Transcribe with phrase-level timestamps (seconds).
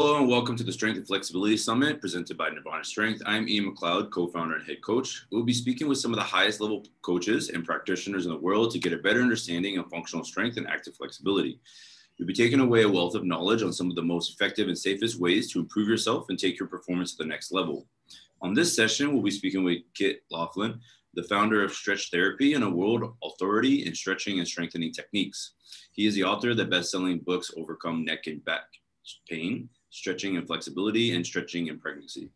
[0.00, 3.20] Hello and welcome to the Strength and Flexibility Summit presented by Nirvana Strength.
[3.26, 5.26] I'm Ian MacLeod, co-founder and head coach.
[5.32, 8.70] We'll be speaking with some of the highest level coaches and practitioners in the world
[8.70, 11.58] to get a better understanding of functional strength and active flexibility.
[12.16, 14.78] You'll be taking away a wealth of knowledge on some of the most effective and
[14.78, 17.88] safest ways to improve yourself and take your performance to the next level.
[18.40, 20.78] On this session, we'll be speaking with Kit Laughlin,
[21.14, 25.54] the founder of Stretch Therapy and a world authority in stretching and strengthening techniques.
[25.90, 28.62] He is the author of the best-selling books Overcome Neck and Back
[29.28, 29.68] Pain,
[29.98, 32.30] stretching and flexibility, and stretching and pregnancy.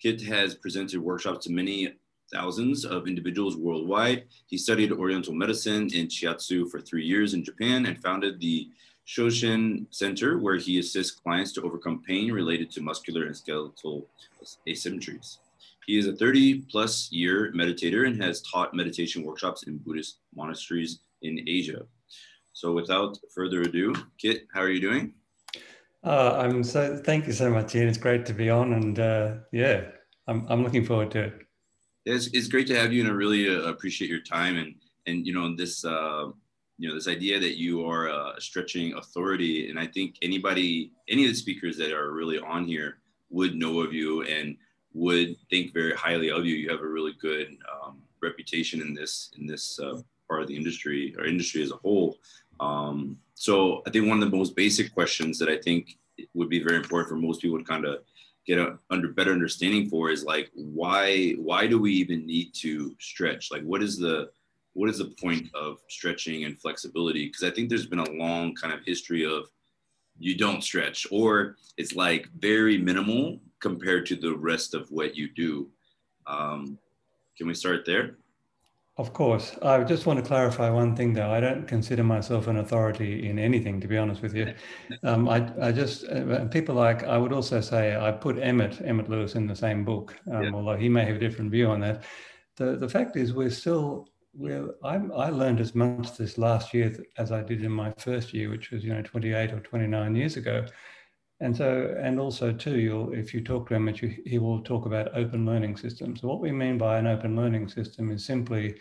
[0.00, 1.94] Kit has presented workshops to many
[2.32, 4.24] thousands of individuals worldwide.
[4.46, 8.68] He studied Oriental medicine in Shiatsu for three years in Japan and founded the
[9.06, 14.06] Shoshin Center, where he assists clients to overcome pain related to muscular and skeletal
[14.66, 15.38] asymmetries.
[15.86, 21.00] He is a 30 plus year meditator and has taught meditation workshops in Buddhist monasteries
[21.22, 21.84] in Asia.
[22.52, 25.14] So without further ado, Kit, how are you doing?
[26.04, 27.88] Uh, I'm so thank you so much, Ian.
[27.88, 29.82] It's great to be on, and uh, yeah,
[30.26, 31.34] I'm I'm looking forward to it.
[32.04, 34.74] It's, it's great to have you, and I really uh, appreciate your time and
[35.06, 36.30] and you know this uh,
[36.78, 41.24] you know this idea that you are a stretching authority, and I think anybody, any
[41.24, 42.98] of the speakers that are really on here
[43.30, 44.56] would know of you and
[44.94, 46.56] would think very highly of you.
[46.56, 50.56] You have a really good um, reputation in this in this uh, part of the
[50.56, 52.16] industry or industry as a whole.
[52.62, 55.98] Um, so I think one of the most basic questions that I think
[56.34, 58.02] would be very important for most people to kind of
[58.46, 62.94] get a under better understanding for is like why why do we even need to
[63.00, 63.50] stretch?
[63.50, 64.30] Like what is the
[64.74, 67.26] what is the point of stretching and flexibility?
[67.26, 69.48] Because I think there's been a long kind of history of
[70.18, 75.28] you don't stretch or it's like very minimal compared to the rest of what you
[75.34, 75.68] do.
[76.26, 76.78] Um,
[77.36, 78.16] can we start there?
[78.98, 79.56] Of course.
[79.62, 81.30] I just want to clarify one thing, though.
[81.30, 84.52] I don't consider myself an authority in anything, to be honest with you.
[85.02, 89.08] Um, I, I just, uh, people like, I would also say I put Emmet, Emmet
[89.08, 90.50] Louis in the same book, um, yeah.
[90.52, 92.04] although he may have a different view on that.
[92.56, 96.94] The, the fact is, we're still, we're, I, I learned as much this last year
[97.16, 100.36] as I did in my first year, which was, you know, 28 or 29 years
[100.36, 100.66] ago.
[101.42, 104.86] And so, and also too, you'll, if you talk to him, you, he will talk
[104.86, 106.20] about open learning systems.
[106.20, 108.78] So what we mean by an open learning system is simply,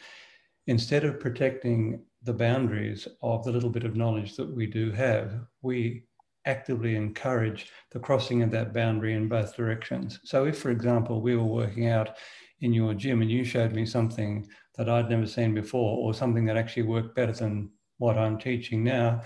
[0.67, 5.39] instead of protecting the boundaries of the little bit of knowledge that we do have,
[5.63, 6.03] we
[6.45, 10.19] actively encourage the crossing of that boundary in both directions.
[10.23, 12.15] So if, for example, we were working out
[12.59, 16.45] in your gym and you showed me something that I'd never seen before or something
[16.45, 19.23] that actually worked better than what I'm teaching now,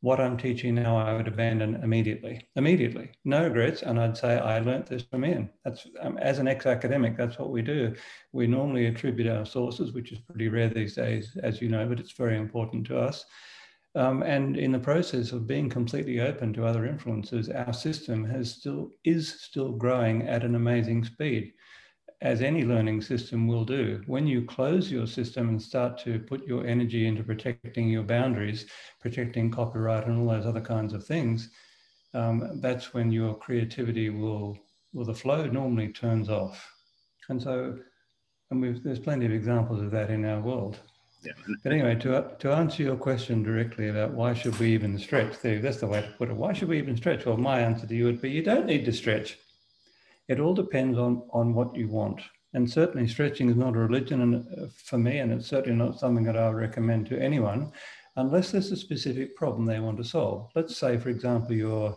[0.00, 3.82] what I'm teaching now, I would abandon immediately, immediately, no regrets.
[3.82, 5.50] And I'd say, I learnt this from Ian.
[5.64, 7.94] That's um, as an ex-academic, that's what we do.
[8.32, 11.98] We normally attribute our sources, which is pretty rare these days, as you know, but
[11.98, 13.24] it's very important to us.
[13.94, 18.52] Um, and in the process of being completely open to other influences, our system has
[18.52, 21.52] still is still growing at an amazing speed
[22.20, 24.02] as any learning system will do.
[24.06, 28.66] When you close your system and start to put your energy into protecting your boundaries,
[29.00, 31.50] protecting copyright and all those other kinds of things,
[32.14, 34.58] um, that's when your creativity will,
[34.92, 36.68] well, the flow normally turns off.
[37.28, 37.78] And so,
[38.50, 40.78] and there's plenty of examples of that in our world.
[41.22, 41.32] Yeah.
[41.62, 45.78] But anyway, to, to answer your question directly about why should we even stretch, that's
[45.78, 46.36] the way to put it.
[46.36, 47.26] Why should we even stretch?
[47.26, 49.36] Well, my answer to you would be you don't need to stretch
[50.28, 52.20] it all depends on, on what you want.
[52.54, 55.98] And certainly stretching is not a religion and, uh, for me, and it's certainly not
[55.98, 57.72] something that I recommend to anyone
[58.16, 60.50] unless there's a specific problem they want to solve.
[60.54, 61.96] Let's say, for example, you're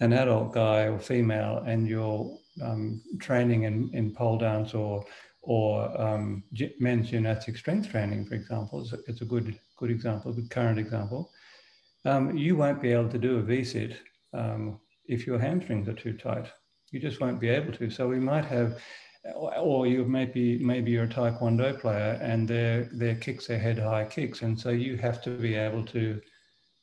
[0.00, 5.04] an adult guy or female and you're um, training in, in pole dance or
[5.46, 6.42] or um,
[6.80, 10.48] men's gymnastic strength training, for example, it's a, it's a good good example, a good
[10.48, 11.30] current example.
[12.06, 13.98] Um, you won't be able to do a V-sit
[14.32, 16.46] um, if your hamstrings are too tight
[16.94, 17.90] you just won't be able to.
[17.90, 18.80] So we might have,
[19.34, 24.04] or you maybe maybe you're a taekwondo player and their their kicks are head high
[24.04, 26.20] kicks, and so you have to be able to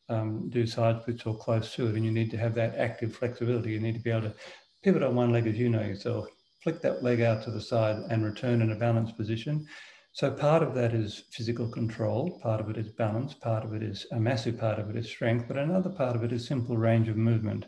[0.10, 3.16] um, do side splits or close to it, and you need to have that active
[3.16, 3.72] flexibility.
[3.72, 4.36] You need to be able to
[4.84, 6.28] pivot on one leg as you know yourself,
[6.62, 9.66] flick that leg out to the side, and return in a balanced position.
[10.14, 13.82] So part of that is physical control, part of it is balance, part of it
[13.82, 16.76] is a massive part of it is strength, but another part of it is simple
[16.76, 17.66] range of movement.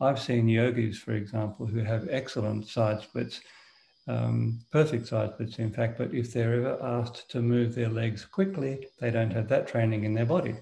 [0.00, 3.40] I've seen yogis, for example, who have excellent side splits,
[4.06, 8.24] um, perfect side splits, in fact, but if they're ever asked to move their legs
[8.24, 10.54] quickly, they don't have that training in their body.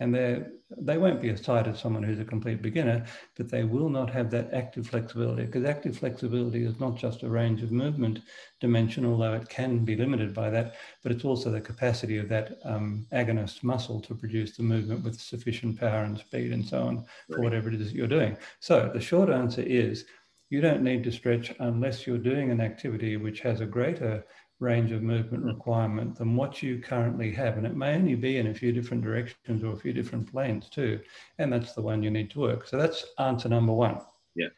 [0.00, 0.42] And they
[0.78, 3.04] they won't be as tight as someone who's a complete beginner,
[3.36, 7.28] but they will not have that active flexibility because active flexibility is not just a
[7.28, 8.20] range of movement
[8.60, 12.58] dimension, although it can be limited by that, but it's also the capacity of that
[12.64, 17.04] um, agonist muscle to produce the movement with sufficient power and speed and so on
[17.28, 18.36] for whatever it is that you're doing.
[18.60, 20.04] So the short answer is
[20.50, 24.24] you don't need to stretch unless you're doing an activity which has a greater
[24.60, 27.56] range of movement requirement than what you currently have.
[27.56, 30.68] And it may only be in a few different directions or a few different planes
[30.68, 31.00] too.
[31.38, 32.68] And that's the one you need to work.
[32.68, 34.00] So that's answer number one.
[34.34, 34.48] Yeah.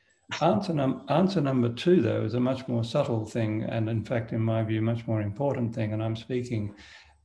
[0.40, 3.62] Answer, num- answer number two, though, is a much more subtle thing.
[3.62, 5.92] And in fact, in my view, much more important thing.
[5.92, 6.74] And I'm speaking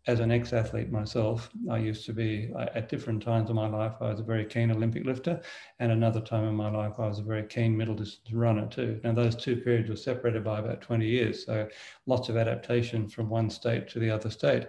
[0.07, 3.93] as an ex-athlete myself, I used to be at different times in my life.
[3.99, 5.41] I was a very keen Olympic lifter,
[5.79, 9.01] and another time in my life, I was a very keen middle distance runner too.
[9.03, 11.67] Now those two periods were separated by about 20 years, so
[12.05, 14.67] lots of adaptation from one state to the other state.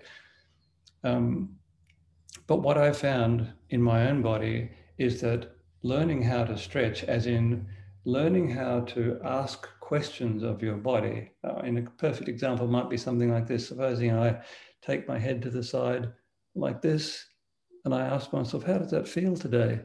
[1.05, 1.51] Um,
[2.49, 5.53] but what I found in my own body is that
[5.83, 7.65] learning how to stretch, as in
[8.05, 11.31] learning how to ask questions of your body.
[11.45, 13.69] Uh, in a perfect example might be something like this.
[13.69, 14.39] Supposing I
[14.83, 16.13] take my head to the side
[16.55, 17.25] like this.
[17.85, 19.81] And I ask myself, how does that feel today?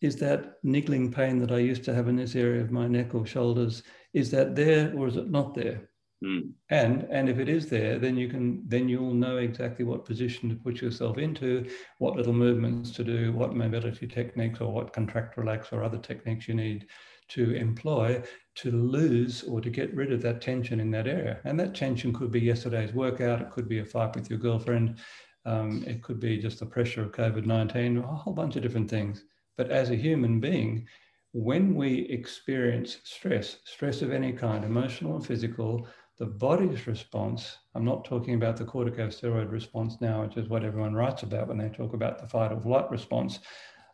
[0.00, 3.14] Is that niggling pain that I used to have in this area of my neck
[3.14, 3.82] or shoulders,
[4.14, 5.88] is that there or is it not there?
[6.24, 6.52] Mm.
[6.70, 10.48] And and if it is there, then you can then you'll know exactly what position
[10.48, 11.68] to put yourself into,
[11.98, 16.46] what little movements to do, what mobility techniques or what contract relax or other techniques
[16.46, 16.86] you need
[17.34, 18.22] to employ
[18.54, 21.40] to lose or to get rid of that tension in that area.
[21.44, 24.98] And that tension could be yesterday's workout, it could be a fight with your girlfriend,
[25.44, 28.90] um, it could be just the pressure of COVID 19, a whole bunch of different
[28.90, 29.24] things.
[29.56, 30.86] But as a human being,
[31.32, 35.86] when we experience stress, stress of any kind, emotional and physical,
[36.18, 40.94] the body's response, I'm not talking about the corticosteroid response now, which is what everyone
[40.94, 43.40] writes about when they talk about the fight or flight response.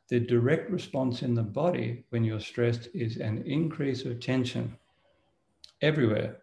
[0.09, 4.77] The direct response in the body when you're stressed is an increase of tension
[5.83, 6.39] everywhere.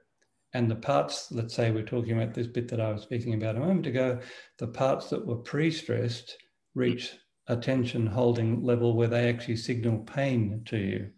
[0.53, 3.57] And the parts, let's say we're talking about this bit that I was speaking about
[3.57, 4.19] a moment ago,
[4.57, 6.37] the parts that were pre stressed
[6.75, 7.13] reach
[7.47, 11.09] a tension holding level where they actually signal pain to you.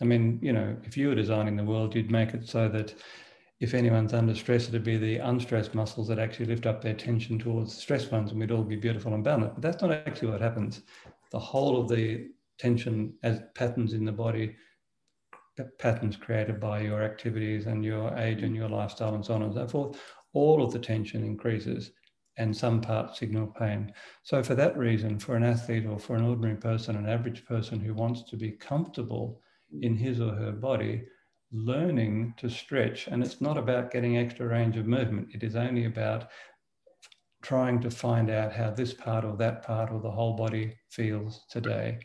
[0.00, 2.94] I mean, you know, if you were designing the world, you'd make it so that
[3.60, 7.38] if anyone's under stress, it'd be the unstressed muscles that actually lift up their tension
[7.38, 9.54] towards the stressed ones, and we'd all be beautiful and balanced.
[9.54, 10.82] But that's not actually what happens.
[11.30, 14.56] The whole of the tension as patterns in the body,
[15.78, 19.54] patterns created by your activities and your age and your lifestyle and so on and
[19.54, 20.00] so forth,
[20.32, 21.92] all of the tension increases
[22.36, 23.92] and some parts signal pain.
[24.24, 27.78] So, for that reason, for an athlete or for an ordinary person, an average person
[27.78, 29.40] who wants to be comfortable
[29.80, 31.04] in his or her body,
[31.54, 33.06] learning to stretch.
[33.06, 36.28] And it's not about getting extra range of movement, it is only about
[37.42, 41.44] trying to find out how this part or that part or the whole body feels
[41.50, 41.98] today.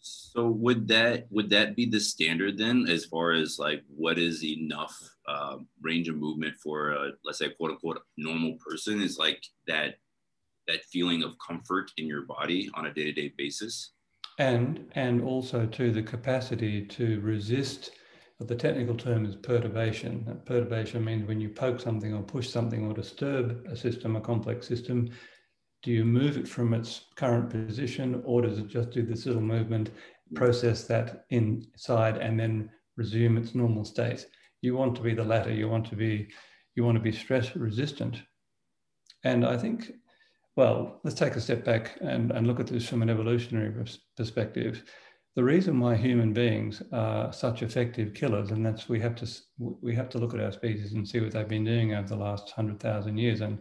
[0.00, 4.44] So would that would that be the standard then, as far as like what is
[4.44, 4.96] enough
[5.26, 9.02] uh, range of movement for a, let's say quote unquote normal person?
[9.02, 9.96] Is like that
[10.68, 13.92] that feeling of comfort in your body on a day to day basis,
[14.38, 17.90] and and also to the capacity to resist
[18.38, 20.24] but the technical term is perturbation.
[20.26, 24.20] That perturbation means when you poke something or push something or disturb a system, a
[24.20, 25.10] complex system,
[25.82, 29.42] do you move it from its current position or does it just do this little
[29.42, 29.90] movement,
[30.34, 34.26] process that inside and then resume its normal state?
[34.60, 35.52] You want to be the latter.
[35.52, 36.28] You want to be,
[36.74, 38.22] you want to be stress resistant.
[39.24, 39.92] And I think,
[40.56, 43.72] well, let's take a step back and, and look at this from an evolutionary
[44.16, 44.84] perspective
[45.38, 49.24] the reason why human beings are such effective killers, and that's we have to
[49.80, 52.16] we have to look at our species and see what they've been doing over the
[52.16, 53.40] last hundred thousand years.
[53.40, 53.60] And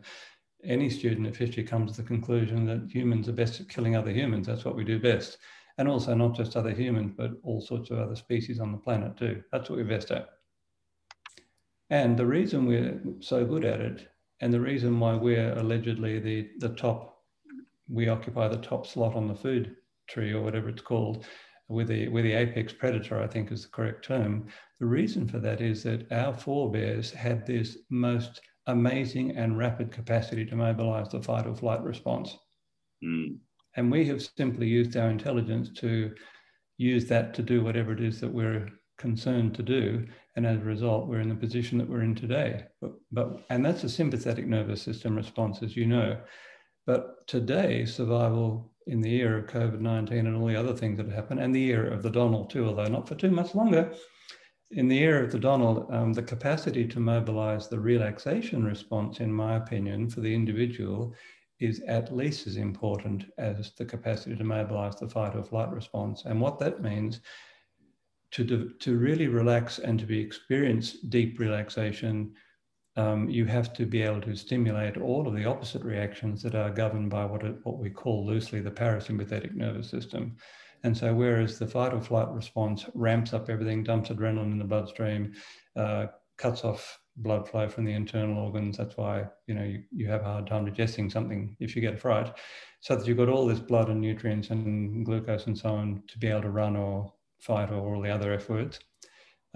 [0.63, 4.10] any student of history comes to the conclusion that humans are best at killing other
[4.10, 4.48] humans.
[4.48, 5.38] That's what we do best,
[5.77, 9.15] and also not just other humans, but all sorts of other species on the planet
[9.15, 9.43] too.
[9.51, 10.29] That's what we're best at.
[11.91, 14.07] And the reason we're so good at it,
[14.41, 17.19] and the reason why we're allegedly the the top,
[17.88, 19.75] we occupy the top slot on the food
[20.07, 21.27] tree or whatever it's called
[21.69, 24.47] with the, with the apex predator, I think is the correct term.
[24.79, 30.45] The reason for that is that our forebears had this most amazing and rapid capacity
[30.45, 32.38] to mobilize the fight or flight response.
[33.03, 33.38] Mm.
[33.75, 36.13] And we have simply used our intelligence to
[36.77, 40.05] use that to do whatever it is that we're concerned to do.
[40.36, 42.63] And as a result, we're in the position that we're in today.
[42.81, 46.17] But, but and that's a sympathetic nervous system response, as you know.
[46.86, 51.10] But today, survival in the year of COVID 19 and all the other things that
[51.10, 53.94] happened, and the year of the Donald, too, although not for too much longer.
[54.72, 59.32] In the year of the Donald, um, the capacity to mobilize the relaxation response, in
[59.32, 61.13] my opinion, for the individual
[61.60, 66.25] is at least as important as the capacity to mobilize the fight or flight response.
[66.25, 67.22] And what that means
[68.32, 72.34] to, to really relax and to be experience deep relaxation,
[72.98, 76.72] um, you have to be able to stimulate all of the opposite reactions that are
[76.72, 80.36] governed by what, what we call loosely the parasympathetic nervous system.
[80.84, 84.66] And so, whereas the fight or flight response ramps up everything, dumps adrenaline in the
[84.66, 85.34] bloodstream,
[85.75, 88.77] uh, cuts off blood flow from the internal organs.
[88.77, 91.96] That's why you know you, you have a hard time digesting something if you get
[91.96, 92.34] a fright.
[92.82, 96.20] So that you've got all this blood and nutrients and glucose and so on to
[96.20, 98.80] be able to run or fight or all the other F words.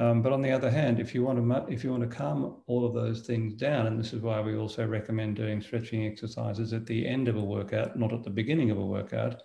[0.02, 2.64] Um, but on the other hand, if you want to if you want to calm
[2.66, 6.74] all of those things down, and this is why we also recommend doing stretching exercises
[6.74, 9.44] at the end of a workout, not at the beginning of a workout,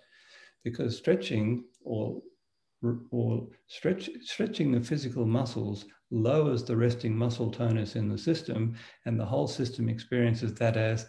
[0.63, 2.23] because stretching or
[3.11, 9.19] or stretch, stretching the physical muscles lowers the resting muscle tonus in the system, and
[9.19, 11.05] the whole system experiences that as,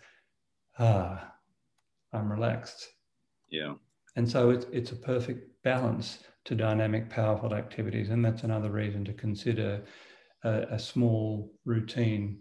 [0.78, 1.32] ah,
[2.12, 2.86] I'm relaxed.
[3.48, 3.76] Yeah.
[4.14, 8.08] And so it's, it's a perfect balance to dynamic, powerful activities.
[8.08, 9.84] And that's another reason to consider
[10.44, 12.40] a, a small routine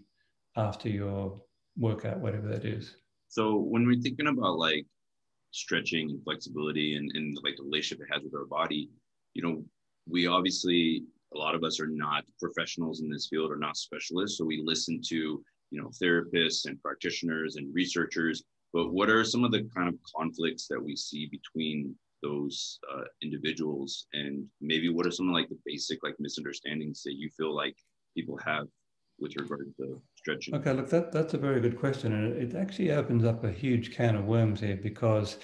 [0.55, 1.41] after your
[1.77, 2.95] workout, whatever that is.
[3.27, 4.85] So when we're thinking about like
[5.51, 8.89] stretching and flexibility and, and like the relationship it has with our body,
[9.33, 9.61] you know,
[10.09, 11.03] we obviously
[11.35, 14.63] a lot of us are not professionals in this field or not specialists so we
[14.63, 19.67] listen to you know therapists and practitioners and researchers but what are some of the
[19.75, 25.29] kind of conflicts that we see between those uh, individuals and maybe what are some
[25.29, 27.75] of like the basic like misunderstandings that you feel like
[28.15, 28.67] people have
[29.19, 32.91] with regard to stretching okay look that, that's a very good question and it actually
[32.91, 35.37] opens up a huge can of worms here because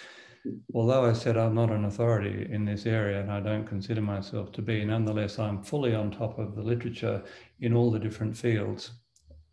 [0.73, 4.51] although I said I'm not an authority in this area and I don't consider myself
[4.53, 7.23] to be, nonetheless, I'm fully on top of the literature
[7.61, 8.91] in all the different fields.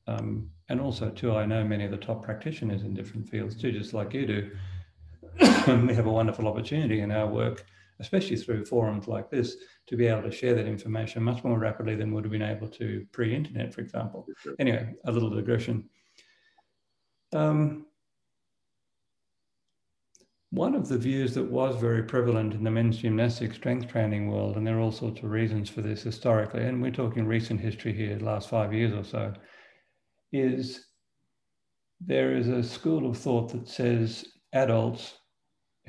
[0.07, 3.73] Um, and also, too, I know many of the top practitioners in different fields too,
[3.73, 4.51] just like you do.
[5.87, 7.65] we have a wonderful opportunity in our work,
[8.01, 9.57] especially through forums like this,
[9.87, 12.69] to be able to share that information much more rapidly than would have been able
[12.69, 14.27] to pre internet, for example.
[14.59, 15.89] Anyway, a little digression.
[17.33, 17.87] Um,
[20.53, 24.57] one of the views that was very prevalent in the men's gymnastics strength training world,
[24.57, 27.93] and there are all sorts of reasons for this historically, and we're talking recent history
[27.93, 29.33] here, last five years or so,
[30.33, 30.87] is
[32.01, 35.20] there is a school of thought that says adults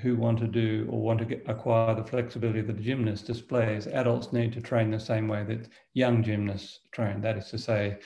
[0.01, 3.87] who want to do or want to get, acquire the flexibility that a gymnast displays,
[3.87, 7.21] adults need to train the same way that young gymnasts train.
[7.21, 7.99] That is to say,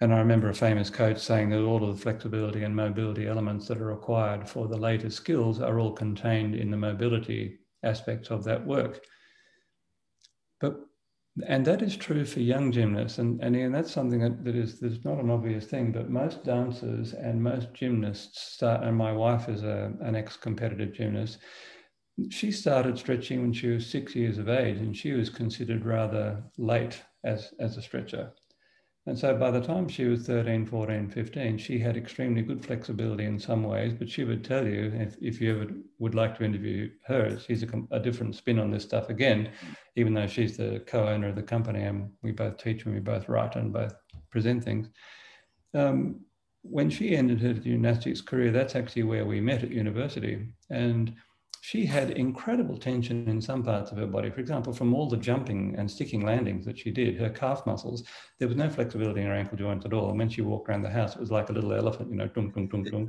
[0.00, 3.68] and I remember a famous coach saying that all of the flexibility and mobility elements
[3.68, 8.44] that are required for the later skills are all contained in the mobility aspects of
[8.44, 9.00] that work.
[10.60, 10.78] But
[11.46, 14.80] and that is true for young gymnasts, and, and again, that's something that, that is
[14.80, 19.48] that's not an obvious thing, but most dancers and most gymnasts start, and my wife
[19.48, 21.38] is a, an ex-competitive gymnast,
[22.28, 26.42] she started stretching when she was six years of age, and she was considered rather
[26.58, 28.32] late as, as a stretcher.
[29.06, 33.24] And so by the time she was 13, 14, 15, she had extremely good flexibility
[33.24, 36.44] in some ways, but she would tell you, if, if you ever would like to
[36.44, 39.50] interview her, she's a, a different spin on this stuff again,
[39.96, 43.28] even though she's the co-owner of the company and we both teach and we both
[43.28, 43.94] write and both
[44.30, 44.88] present things.
[45.72, 46.20] Um,
[46.62, 50.46] when she ended her gymnastics career, that's actually where we met at university.
[50.68, 51.14] And
[51.60, 54.30] she had incredible tension in some parts of her body.
[54.30, 58.02] For example, from all the jumping and sticking landings that she did, her calf muscles,
[58.38, 60.08] there was no flexibility in her ankle joints at all.
[60.08, 62.28] And when she walked around the house, it was like a little elephant, you know,
[62.28, 63.08] dum, dum, dum, dum.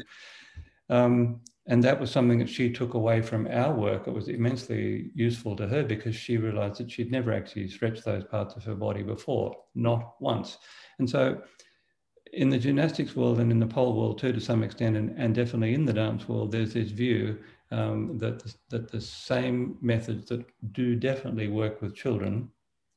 [0.89, 4.07] Um, and that was something that she took away from our work.
[4.07, 8.25] It was immensely useful to her because she realized that she'd never actually stretched those
[8.25, 10.57] parts of her body before, not once.
[10.99, 11.41] And so
[12.33, 15.35] in the gymnastics world and in the pole world too, to some extent, and, and
[15.35, 17.39] definitely in the dance world, there's this view
[17.71, 22.49] um, that, that the same methods that do definitely work with children,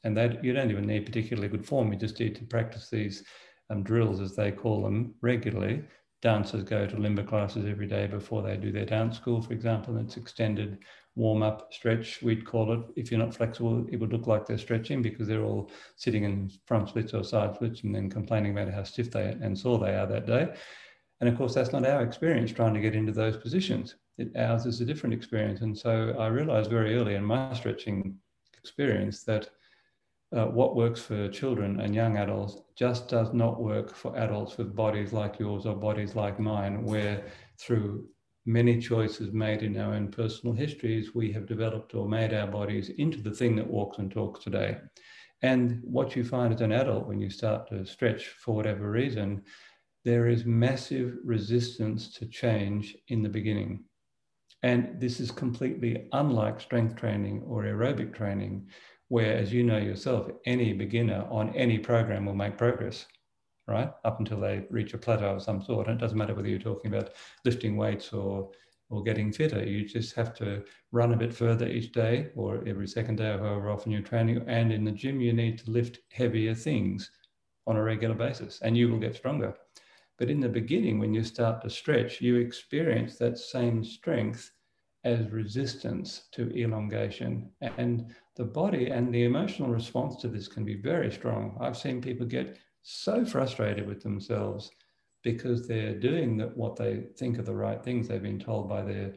[0.02, 3.24] and that you don't even need particularly good form, you just need to practice these
[3.70, 5.82] um, drills, as they call them, regularly.
[6.22, 9.96] Dancers go to Limba classes every day before they do their dance school, for example,
[9.96, 10.78] and it's extended
[11.16, 12.80] warm up stretch, we'd call it.
[12.96, 16.50] If you're not flexible, it would look like they're stretching because they're all sitting in
[16.66, 19.94] front splits or side splits and then complaining about how stiff they and sore they
[19.94, 20.52] are that day.
[21.20, 23.94] And of course, that's not our experience trying to get into those positions.
[24.18, 25.60] It, ours is a different experience.
[25.60, 28.16] And so I realized very early in my stretching
[28.56, 29.50] experience that
[30.34, 34.74] uh, what works for children and young adults just does not work for adults with
[34.74, 37.24] bodies like yours or bodies like mine, where
[37.58, 38.04] through
[38.46, 42.90] many choices made in our own personal histories, we have developed or made our bodies
[42.98, 44.76] into the thing that walks and talks today.
[45.42, 49.42] And what you find as an adult when you start to stretch for whatever reason,
[50.04, 53.84] there is massive resistance to change in the beginning.
[54.64, 58.66] And this is completely unlike strength training or aerobic training,
[59.08, 63.04] where, as you know yourself, any beginner on any program will make progress,
[63.68, 63.92] right?
[64.06, 65.86] Up until they reach a plateau of some sort.
[65.86, 67.10] And it doesn't matter whether you're talking about
[67.44, 68.52] lifting weights or
[68.88, 69.62] or getting fitter.
[69.62, 73.38] You just have to run a bit further each day or every second day or
[73.38, 74.42] however often you're training.
[74.46, 77.10] And in the gym, you need to lift heavier things
[77.66, 79.54] on a regular basis and you will get stronger.
[80.18, 84.52] But in the beginning, when you start to stretch, you experience that same strength
[85.04, 87.50] as resistance to elongation.
[87.60, 91.56] And the body and the emotional response to this can be very strong.
[91.60, 94.70] I've seen people get so frustrated with themselves
[95.22, 98.08] because they're doing what they think are the right things.
[98.08, 99.14] They've been told by their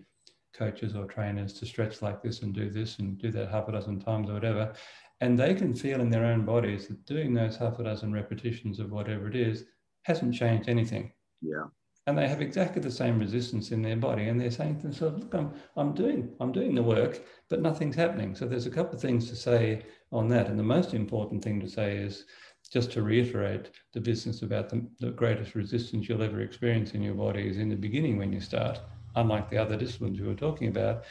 [0.54, 3.72] coaches or trainers to stretch like this and do this and do that half a
[3.72, 4.74] dozen times or whatever.
[5.20, 8.80] And they can feel in their own bodies that doing those half a dozen repetitions
[8.80, 9.66] of whatever it is
[10.04, 11.12] hasn't changed anything.
[11.42, 11.66] Yeah.
[12.08, 14.30] And they have exactly the same resistance in their body.
[14.30, 17.98] And they're saying to themselves, look, I'm, I'm doing, I'm doing the work, but nothing's
[17.98, 18.34] happening.
[18.34, 19.84] So there's a couple of things to say
[20.14, 20.48] on that.
[20.48, 22.24] And the most important thing to say is,
[22.72, 27.14] just to reiterate the business about the, the, greatest resistance you'll ever experience in your
[27.14, 28.82] body is in the beginning when you start,
[29.16, 31.06] unlike the other disciplines we were talking about.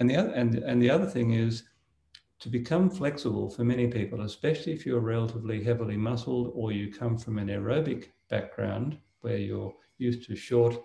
[0.00, 1.62] And the other, and, and the other thing is
[2.40, 7.16] to become flexible for many people, especially if you're relatively heavily muscled or you come
[7.16, 10.76] from an aerobic background where you're used to short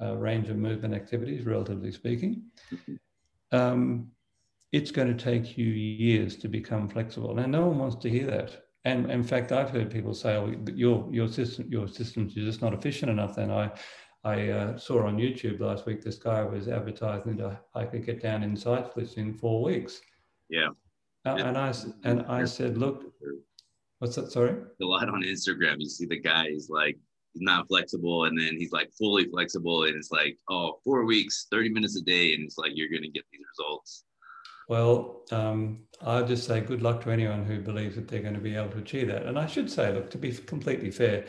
[0.00, 2.42] uh, range of movement activities, relatively speaking.
[3.52, 4.10] Um,
[4.72, 7.38] it's going to take you years to become flexible.
[7.38, 8.62] And no one wants to hear that.
[8.84, 12.62] And in fact, I've heard people say, "Oh, your your system, your systems are just
[12.62, 13.70] not efficient enough." Then I,
[14.24, 18.20] I uh, saw on YouTube last week this guy was advertising that I could get
[18.20, 20.00] down in side splits in four weeks.
[20.48, 20.70] Yeah.
[21.24, 21.48] Uh, yeah.
[21.48, 23.04] And I and I said, "Look,
[24.00, 24.32] what's that?
[24.32, 26.48] Sorry." A lot on Instagram, you see the guy.
[26.48, 26.98] He's like,
[27.32, 31.46] he's not flexible, and then he's like fully flexible, and it's like, oh, four weeks,
[31.50, 34.04] thirty minutes a day, and it's like you're gonna get these results.
[34.68, 38.40] Well, um, I'll just say good luck to anyone who believes that they're going to
[38.40, 39.24] be able to achieve that.
[39.24, 41.26] And I should say, look, to be completely fair,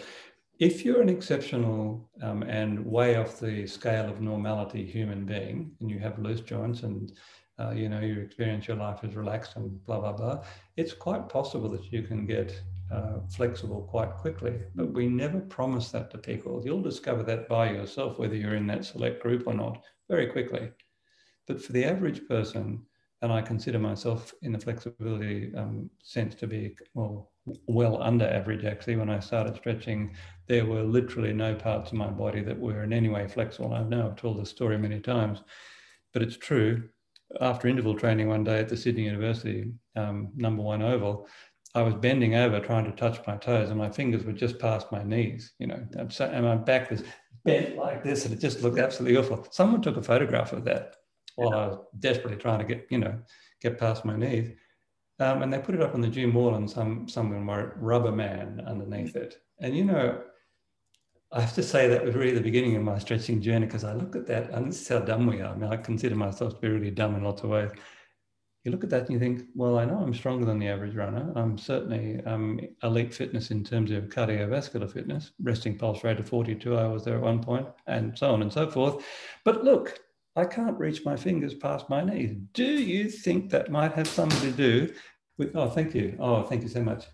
[0.60, 5.90] if you're an exceptional um, and way off the scale of normality human being, and
[5.90, 7.12] you have loose joints and
[7.60, 10.44] uh, you know you experience your life as relaxed and blah blah blah,
[10.78, 12.62] it's quite possible that you can get
[12.92, 14.60] uh, flexible quite quickly.
[14.76, 16.62] But we never promise that to people.
[16.64, 20.72] You'll discover that by yourself, whether you're in that select group or not, very quickly.
[21.48, 22.86] But for the average person,
[23.24, 27.32] and I consider myself in the flexibility um, sense to be well
[27.68, 30.16] well under average actually when I started stretching
[30.48, 33.84] there were literally no parts of my body that were in any way flexible I
[33.84, 35.42] know I've told this story many times
[36.14, 36.84] but it's true
[37.42, 41.28] after interval training one day at the Sydney University um, number one oval
[41.76, 44.92] I was bending over trying to touch my toes and my fingers were just past
[44.92, 47.04] my knees you know and my back was
[47.46, 50.96] bent like this and it just looked absolutely awful someone took a photograph of that
[51.36, 53.20] while I was desperately trying to get, you know,
[53.62, 54.52] get past my knees.
[55.20, 58.12] Um, and they put it up on the gym wall and some someone wrote rubber
[58.12, 59.38] man underneath it.
[59.60, 60.22] And you know,
[61.32, 63.94] I have to say that was really the beginning of my stretching journey because I
[63.94, 65.54] look at that and this is how dumb we are.
[65.54, 67.72] I mean, I consider myself to be really dumb in lots of ways.
[68.64, 70.96] You look at that and you think, well, I know I'm stronger than the average
[70.96, 71.34] runner.
[71.36, 76.78] I'm certainly um, elite fitness in terms of cardiovascular fitness, resting pulse rate of 42.
[76.78, 79.04] I was there at one point, and so on and so forth.
[79.44, 80.00] But look,
[80.38, 82.36] I can't reach my fingers past my knees.
[82.54, 84.94] Do you think that might have something to do
[85.38, 85.56] with?
[85.56, 86.18] Oh, thank you.
[86.20, 87.06] Oh, thank you so much.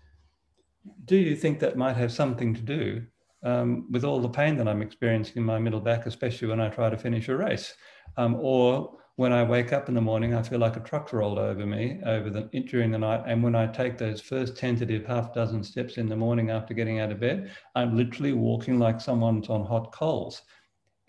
[1.04, 3.04] Do you think that might have something to do
[3.42, 6.68] um, with all the pain that I'm experiencing in my middle back, especially when I
[6.68, 7.74] try to finish a race?
[8.16, 11.38] Um, or when I wake up in the morning, I feel like a truck's rolled
[11.38, 13.22] over me over the during the night.
[13.26, 17.00] And when I take those first tentative half dozen steps in the morning after getting
[17.00, 20.42] out of bed, I'm literally walking like someone's on hot coals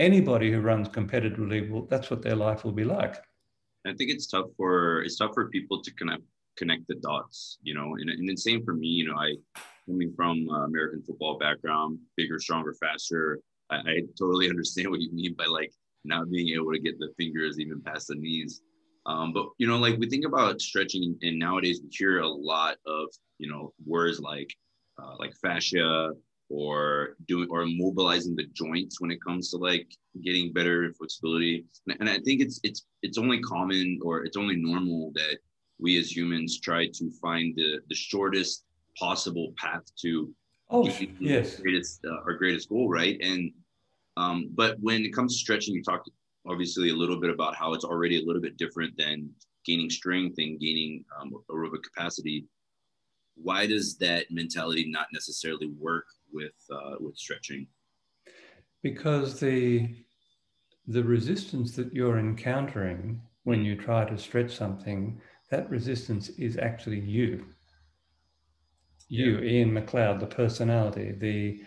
[0.02, 3.16] anybody who runs competitively will that's what their life will be like
[3.86, 6.22] i think it's tough for it's tough for people to of
[6.58, 9.36] connect the dots you know and, and the same for me you know i
[9.88, 15.12] coming from uh, american football background bigger stronger faster I, I totally understand what you
[15.12, 15.72] mean by like
[16.04, 18.62] not being able to get the fingers even past the knees.
[19.06, 22.78] Um, but you know like we think about stretching and nowadays we hear a lot
[22.86, 23.08] of
[23.40, 24.50] you know words like
[25.02, 26.12] uh, like fascia
[26.50, 29.88] or doing or mobilizing the joints when it comes to like
[30.24, 31.66] getting better flexibility.
[32.00, 35.38] And i think it's it's it's only common or it's only normal that
[35.80, 38.66] we as humans try to find the the shortest
[38.98, 40.32] possible path to
[40.70, 40.86] oh
[41.20, 41.60] yes.
[41.60, 43.18] greatest uh, our greatest goal right?
[43.22, 43.52] And
[44.18, 46.10] um but when it comes to stretching you talked
[46.48, 49.30] obviously a little bit about how it's already a little bit different than
[49.66, 52.46] gaining strength and gaining um, aerobic capacity
[53.36, 57.68] why does that mentality not necessarily work with uh, with stretching?
[58.84, 59.96] Because the
[60.88, 65.20] the resistance that you're encountering when you try to stretch something,
[65.50, 67.46] that resistance is actually you.
[69.08, 69.52] You, yeah.
[69.52, 71.64] Ian MacLeod, the personality, the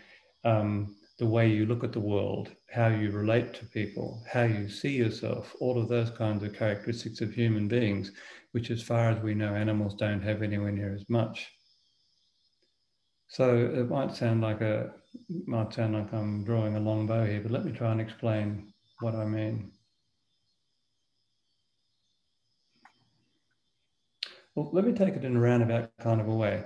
[0.49, 4.69] um, the way you look at the world, how you relate to people, how you
[4.69, 8.11] see yourself, all of those kinds of characteristics of human beings,
[8.53, 11.53] which, as far as we know, animals don't have anywhere near as much.
[13.29, 14.93] So it might sound like a
[15.47, 18.73] might sound like I'm drawing a long bow here, but let me try and explain
[19.01, 19.71] what I mean.
[24.57, 26.65] Well, let me take it in a roundabout kind of a way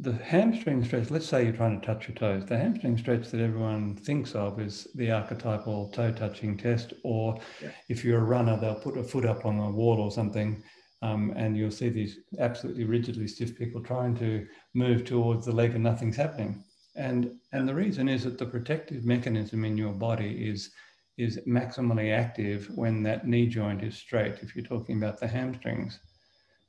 [0.00, 3.40] the hamstring stretch, let's say you're trying to touch your toes, the hamstring stretch that
[3.40, 7.70] everyone thinks of is the archetypal toe touching test, or yeah.
[7.88, 10.62] if you're a runner, they'll put a foot up on a wall or something,
[11.02, 15.74] um, and you'll see these absolutely rigidly stiff people trying to move towards the leg
[15.74, 16.62] and nothing's happening.
[16.94, 20.70] And, and the reason is that the protective mechanism in your body is,
[21.16, 26.00] is maximally active when that knee joint is straight, if you're talking about the hamstrings.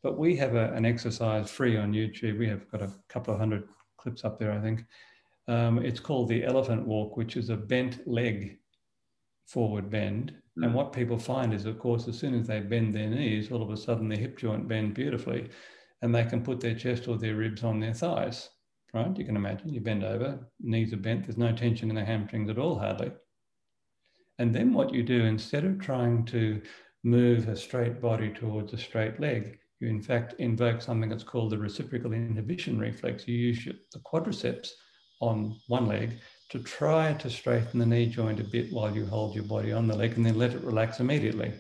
[0.03, 2.37] But we have a, an exercise free on YouTube.
[2.37, 4.85] We have got a couple of hundred clips up there, I think.
[5.47, 8.59] Um, it's called the elephant walk, which is a bent leg
[9.47, 10.33] forward bend.
[10.57, 10.65] Mm.
[10.65, 13.61] And what people find is, of course, as soon as they bend their knees, all
[13.61, 15.49] of a sudden their hip joint bend beautifully
[16.01, 18.49] and they can put their chest or their ribs on their thighs,
[18.93, 19.17] right?
[19.17, 22.49] You can imagine you bend over, knees are bent, there's no tension in the hamstrings
[22.49, 23.11] at all, hardly.
[24.37, 26.61] And then what you do, instead of trying to
[27.03, 31.51] move a straight body towards a straight leg, you in fact invoke something that's called
[31.51, 33.27] the reciprocal inhibition reflex.
[33.27, 34.69] You use the quadriceps
[35.19, 39.35] on one leg to try to straighten the knee joint a bit while you hold
[39.35, 41.53] your body on the leg and then let it relax immediately.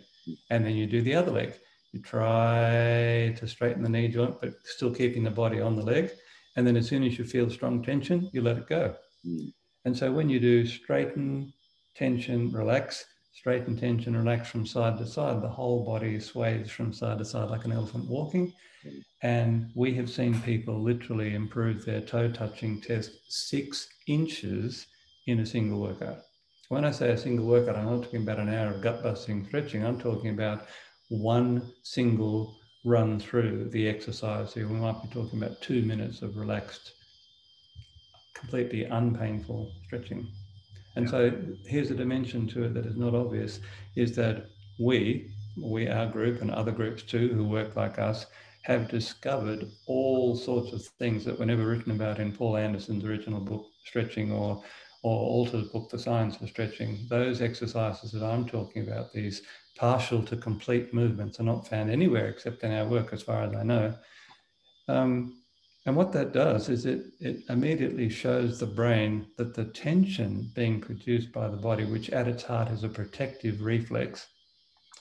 [0.49, 1.53] And then you do the other leg.
[1.93, 6.11] You try to straighten the knee joint, but still keeping the body on the leg.
[6.55, 8.95] And then as soon as you feel strong tension, you let it go.
[9.25, 9.53] Mm.
[9.85, 11.53] And so when you do straighten,
[11.95, 13.05] tension, relax,
[13.37, 15.41] straighten tension, relax from side to side.
[15.41, 18.53] The whole body sways from side to side like an elephant walking.
[19.21, 24.87] And we have seen people literally improve their toe touching test six inches
[25.27, 26.19] in a single workout.
[26.69, 29.45] When I say a single workout, I'm not talking about an hour of gut busting
[29.45, 29.85] stretching.
[29.85, 30.67] I'm talking about
[31.09, 34.53] one single run through the exercise.
[34.53, 36.93] Here, we might be talking about two minutes of relaxed,
[38.33, 40.27] completely unpainful stretching.
[40.97, 41.31] And so
[41.67, 43.59] here's a dimension to it that is not obvious
[43.95, 44.47] is that
[44.79, 48.25] we, we, our group, and other groups too who work like us,
[48.63, 53.39] have discovered all sorts of things that were never written about in Paul Anderson's original
[53.39, 54.63] book, Stretching, or
[55.03, 57.05] or Alter's book, The Science of Stretching.
[57.07, 59.43] Those exercises that I'm talking about, these
[59.77, 63.55] partial to complete movements, are not found anywhere except in our work, as far as
[63.55, 63.95] I know.
[64.87, 65.36] Um,
[65.87, 70.81] and what that does is it, it immediately shows the brain that the tension being
[70.81, 74.27] produced by the body, which at its heart is a protective reflex.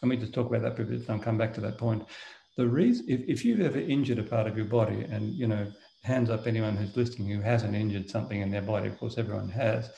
[0.00, 1.76] Let me just talk about that for a bit and I'll come back to that
[1.76, 2.06] point.
[2.56, 5.66] The reason, if, if you've ever injured a part of your body, and you know,
[6.04, 9.48] hands up anyone who's listening who hasn't injured something in their body, of course, everyone
[9.48, 9.90] has.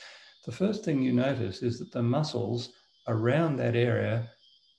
[0.47, 2.69] The first thing you notice is that the muscles
[3.07, 4.27] around that area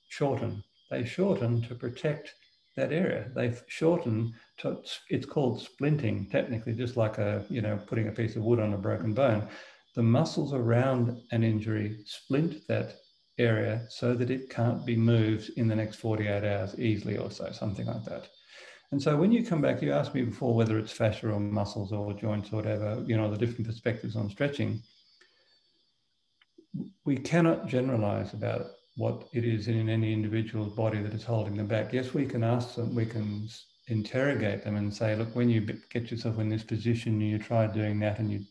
[0.09, 0.61] shorten.
[0.89, 2.35] They shorten to protect
[2.75, 3.29] that area.
[3.35, 8.35] They shorten to, it's called splinting, technically, just like a, you know, putting a piece
[8.35, 9.47] of wood on a broken bone.
[9.95, 12.95] The muscles around an injury splint that
[13.37, 17.51] area so that it can't be moved in the next 48 hours easily or so,
[17.51, 18.29] something like that.
[18.91, 21.91] And so when you come back, you asked me before whether it's fascia or muscles
[21.91, 24.81] or joints or whatever, you know, the different perspectives on stretching.
[27.05, 31.67] We cannot generalize about what it is in any individual's body that is holding them
[31.67, 31.93] back.
[31.93, 33.47] Yes, we can ask them, we can
[33.87, 37.67] interrogate them and say, look, when you get yourself in this position, and you try
[37.67, 38.45] doing that and you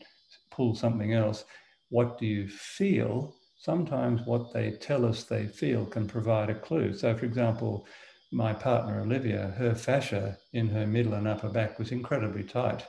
[0.49, 1.45] pull something else,
[1.89, 3.35] what do you feel?
[3.57, 6.93] Sometimes what they tell us they feel can provide a clue.
[6.93, 7.85] So, for example,
[8.31, 12.83] my partner Olivia, her fascia in her middle and upper back was incredibly tight.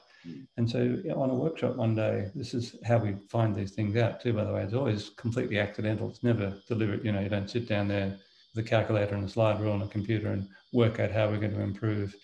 [0.56, 4.20] And so on a workshop one day, this is how we find these things out
[4.20, 4.62] too, by the way.
[4.62, 6.08] It's always completely accidental.
[6.08, 7.04] It's never deliberate.
[7.04, 8.16] You know, you don't sit down there
[8.54, 11.38] with a calculator and a slide rule on a computer and work out how we're
[11.38, 12.14] going to improve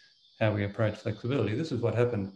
[0.40, 1.56] how we approach flexibility.
[1.56, 2.32] This is what happened.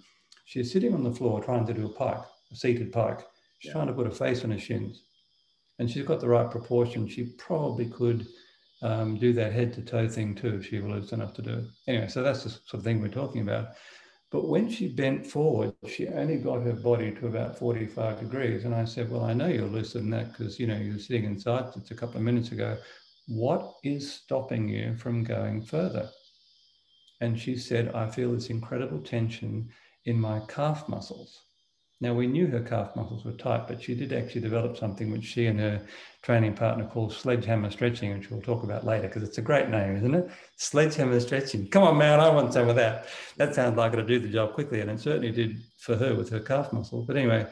[0.46, 3.20] She's sitting on the floor trying to do a pike, a seated pike.
[3.60, 3.74] She's yeah.
[3.74, 5.04] trying to put a face on her shins.
[5.78, 7.06] And she's got the right proportion.
[7.06, 8.26] She probably could
[8.82, 11.50] um, do that head to toe thing too if she were loose enough to do
[11.54, 11.64] it.
[11.86, 13.68] Anyway, so that's the sort of thing we're talking about.
[14.32, 18.64] But when she bent forward, she only got her body to about 45 degrees.
[18.64, 21.24] And I said, Well, I know you're looser than that because you know you're sitting
[21.24, 22.78] inside just a couple of minutes ago.
[23.28, 26.08] What is stopping you from going further?
[27.20, 29.68] And she said, I feel this incredible tension
[30.06, 31.38] in my calf muscles.
[32.02, 35.22] Now, we knew her calf muscles were tight, but she did actually develop something which
[35.22, 35.80] she and her
[36.22, 39.94] training partner call sledgehammer stretching, which we'll talk about later because it's a great name,
[39.98, 40.28] isn't it?
[40.56, 41.68] Sledgehammer stretching.
[41.68, 43.06] Come on, man, I want some of that.
[43.36, 46.28] That sounds like it'll do the job quickly, and it certainly did for her with
[46.30, 47.04] her calf muscle.
[47.06, 47.46] But anyway,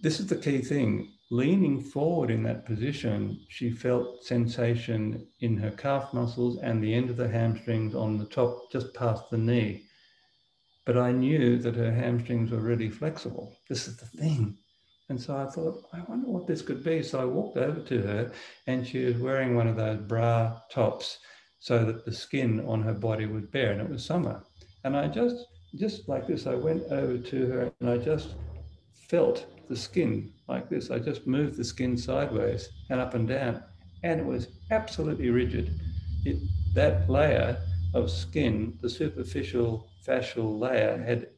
[0.00, 1.12] this is the key thing.
[1.30, 7.08] Leaning forward in that position, she felt sensation in her calf muscles and the end
[7.08, 9.84] of the hamstrings on the top, just past the knee
[10.90, 13.56] but I knew that her hamstrings were really flexible.
[13.68, 14.56] This is the thing.
[15.08, 17.00] And so I thought, I wonder what this could be.
[17.04, 18.32] So I walked over to her
[18.66, 21.20] and she was wearing one of those bra tops
[21.60, 24.42] so that the skin on her body was bare and it was summer.
[24.82, 25.36] And I just,
[25.76, 28.34] just like this, I went over to her and I just
[29.08, 30.90] felt the skin like this.
[30.90, 33.62] I just moved the skin sideways and up and down
[34.02, 35.70] and it was absolutely rigid.
[36.24, 36.38] It,
[36.74, 37.58] that layer
[37.94, 41.28] of skin, the superficial fascial layer had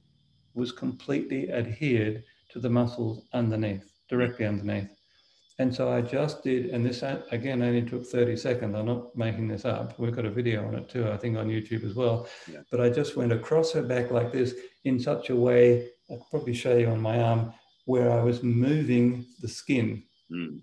[0.55, 4.89] was completely adhered to the muscles underneath, directly underneath.
[5.59, 8.75] And so I just did, and this again only took 30 seconds.
[8.75, 9.99] I'm not making this up.
[9.99, 12.27] We've got a video on it too, I think on YouTube as well.
[12.51, 12.61] Yeah.
[12.71, 16.55] But I just went across her back like this in such a way, I'll probably
[16.55, 17.53] show you on my arm,
[17.85, 20.03] where I was moving the skin.
[20.31, 20.63] Mm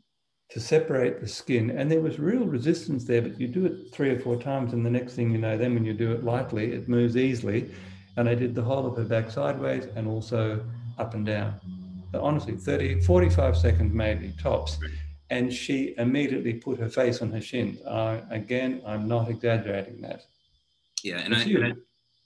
[0.49, 1.69] to separate the skin.
[1.71, 4.85] And there was real resistance there, but you do it three or four times, and
[4.85, 7.69] the next thing you know, then when you do it lightly, it moves easily.
[8.17, 10.65] And I did the whole of her back sideways and also
[10.97, 11.59] up and down.
[12.11, 14.79] But honestly, 30, 45 seconds maybe, tops.
[15.29, 17.79] And she immediately put her face on her shins.
[17.83, 20.25] Uh, again, I'm not exaggerating that.
[21.03, 21.73] Yeah, and I, and I,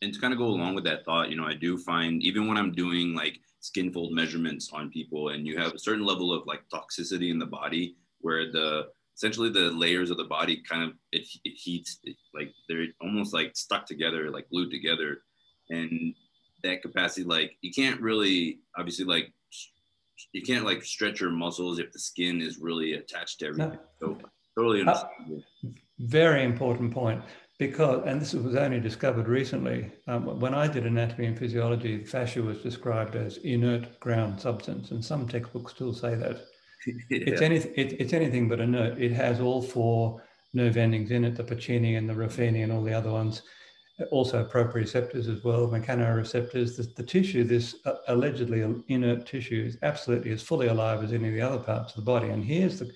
[0.01, 2.47] and to kind of go along with that thought, you know, I do find even
[2.47, 6.33] when I'm doing like skin fold measurements on people, and you have a certain level
[6.33, 10.83] of like toxicity in the body, where the essentially the layers of the body kind
[10.83, 15.19] of it, it heats it, like they're almost like stuck together like glued together.
[15.69, 16.15] And
[16.63, 19.31] that capacity like you can't really obviously like
[20.31, 23.79] you can't like stretch your muscles if the skin is really attached to everything.
[24.01, 24.17] No.
[24.17, 25.67] so totally understand uh,
[25.99, 27.21] very important point
[27.59, 32.41] because and this was only discovered recently um, when i did anatomy and physiology fascia
[32.41, 36.45] was described as inert ground substance and some textbooks still say that
[37.09, 37.19] yeah.
[37.27, 37.73] It's anything.
[37.75, 39.01] It, it's anything but a nerve.
[39.01, 40.21] It has all four
[40.53, 43.43] nerve endings in it: the Pacini and the Ruffini and all the other ones.
[44.11, 46.75] Also proprioceptors as well, mechanoreceptors.
[46.77, 51.27] The, the tissue, this uh, allegedly inert tissue, is absolutely as fully alive as any
[51.27, 52.29] of the other parts of the body.
[52.29, 52.91] And here's the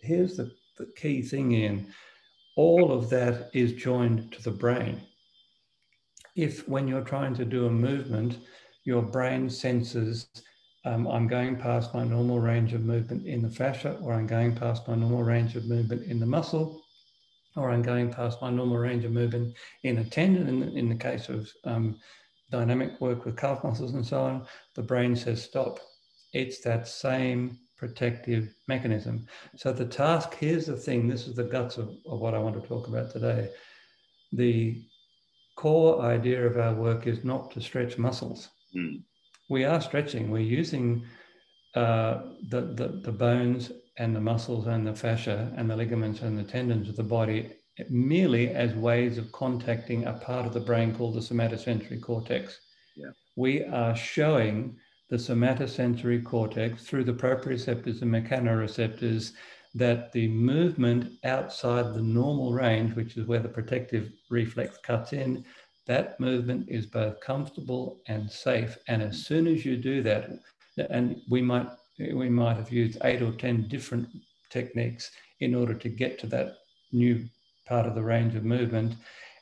[0.00, 1.92] here's the, the key thing in
[2.56, 5.00] all of that is joined to the brain.
[6.34, 8.38] If when you're trying to do a movement,
[8.84, 10.28] your brain senses
[10.86, 14.54] um, I'm going past my normal range of movement in the fascia, or I'm going
[14.54, 16.80] past my normal range of movement in the muscle,
[17.56, 20.46] or I'm going past my normal range of movement in a tendon.
[20.46, 21.98] In, in the case of um,
[22.52, 24.46] dynamic work with calf muscles and so on,
[24.76, 25.80] the brain says stop.
[26.32, 29.26] It's that same protective mechanism.
[29.56, 32.62] So the task, here's the thing, this is the guts of, of what I want
[32.62, 33.50] to talk about today.
[34.32, 34.84] The
[35.56, 38.50] core idea of our work is not to stretch muscles.
[38.74, 39.02] Mm
[39.48, 40.30] we are stretching.
[40.30, 41.04] We're using
[41.74, 46.38] uh, the, the, the bones and the muscles and the fascia and the ligaments and
[46.38, 47.52] the tendons of the body
[47.90, 52.58] merely as ways of contacting a part of the brain called the somatosensory cortex.
[52.96, 53.10] Yeah.
[53.36, 54.76] We are showing
[55.10, 59.32] the somatosensory cortex through the proprioceptors and mechanoreceptors
[59.74, 65.44] that the movement outside the normal range, which is where the protective reflex cuts in,
[65.86, 68.76] that movement is both comfortable and safe.
[68.88, 70.30] And as soon as you do that,
[70.90, 71.68] and we might
[71.98, 74.08] we might have used eight or ten different
[74.50, 76.58] techniques in order to get to that
[76.92, 77.26] new
[77.66, 78.94] part of the range of movement.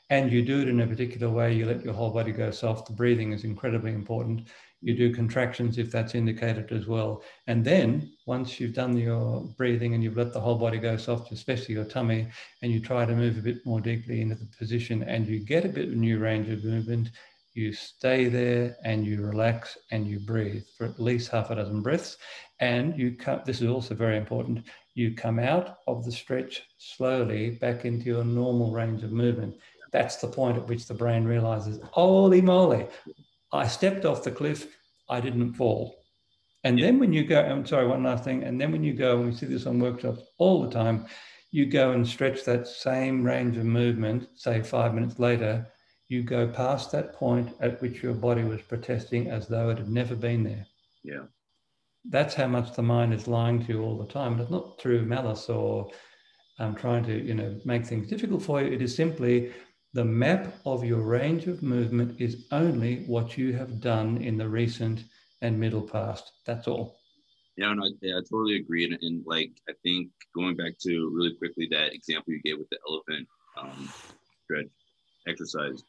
[0.09, 2.87] And you do it in a particular way, you let your whole body go soft.
[2.87, 4.47] The breathing is incredibly important.
[4.81, 7.23] You do contractions if that's indicated as well.
[7.47, 11.31] And then once you've done your breathing and you've let the whole body go soft,
[11.31, 12.27] especially your tummy,
[12.61, 15.65] and you try to move a bit more deeply into the position and you get
[15.65, 17.09] a bit of a new range of movement,
[17.53, 21.81] you stay there and you relax and you breathe for at least half a dozen
[21.81, 22.17] breaths.
[22.59, 27.51] And you come, this is also very important, you come out of the stretch slowly
[27.51, 29.55] back into your normal range of movement.
[29.91, 32.87] That's the point at which the brain realizes, holy moly,
[33.51, 34.67] I stepped off the cliff,
[35.09, 35.95] I didn't fall.
[36.63, 36.87] And yeah.
[36.87, 38.43] then when you go, I'm sorry, one last thing.
[38.43, 41.05] And then when you go, and we see this on workshops all the time,
[41.51, 45.67] you go and stretch that same range of movement, say five minutes later,
[46.07, 49.89] you go past that point at which your body was protesting as though it had
[49.89, 50.65] never been there.
[51.03, 51.25] Yeah.
[52.09, 54.33] That's how much the mind is lying to you all the time.
[54.33, 55.89] And it's not through malice or
[56.59, 58.71] um, trying to, you know, make things difficult for you.
[58.71, 59.51] It is simply
[59.95, 64.47] the map of your range of movement is only what you have done in the
[64.47, 65.05] recent
[65.41, 66.33] and middle past.
[66.45, 66.97] That's all.
[67.55, 68.83] Yeah, no, yeah, I totally agree.
[68.83, 72.67] And, and, like, I think going back to really quickly that example you gave with
[72.69, 73.25] the elephant
[73.57, 73.89] um,
[74.43, 74.67] stretch
[75.29, 75.81] exercise,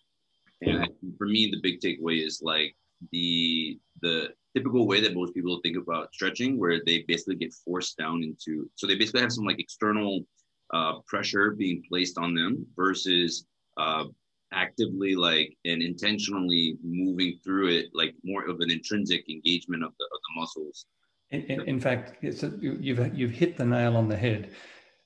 [0.62, 0.88] and
[1.18, 2.76] for me, the big takeaway is like
[3.10, 7.98] the the typical way that most people think about stretching, where they basically get forced
[7.98, 8.70] down into.
[8.76, 10.24] So they basically have some like external
[10.72, 13.44] uh, pressure being placed on them versus
[13.76, 14.04] uh,
[14.52, 20.04] actively like and intentionally moving through it, like more of an intrinsic engagement of the
[20.04, 20.86] of the muscles.
[21.30, 24.52] In, in, in fact, a, you've you've hit the nail on the head.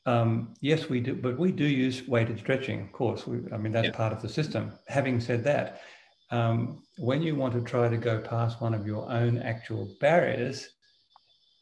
[0.07, 3.27] Um, yes, we do, but we do use weighted stretching, of course.
[3.27, 3.97] We, I mean, that's yeah.
[3.97, 4.73] part of the system.
[4.89, 5.83] Having said that,
[6.31, 10.71] um, when you want to try to go past one of your own actual barriers,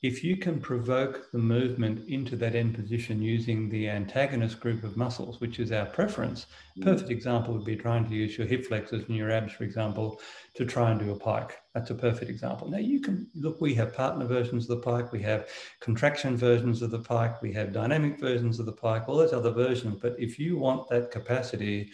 [0.01, 4.97] if you can provoke the movement into that end position using the antagonist group of
[4.97, 6.47] muscles, which is our preference,
[6.79, 6.85] mm.
[6.85, 10.21] perfect example would be trying to use your hip flexors and your abs, for example,
[10.55, 11.57] to try and do a pike.
[11.75, 12.69] That's a perfect example.
[12.69, 15.49] Now you can look, we have partner versions of the pike, we have
[15.81, 19.51] contraction versions of the pike, we have dynamic versions of the pike, all those other
[19.51, 19.99] versions.
[20.01, 21.91] But if you want that capacity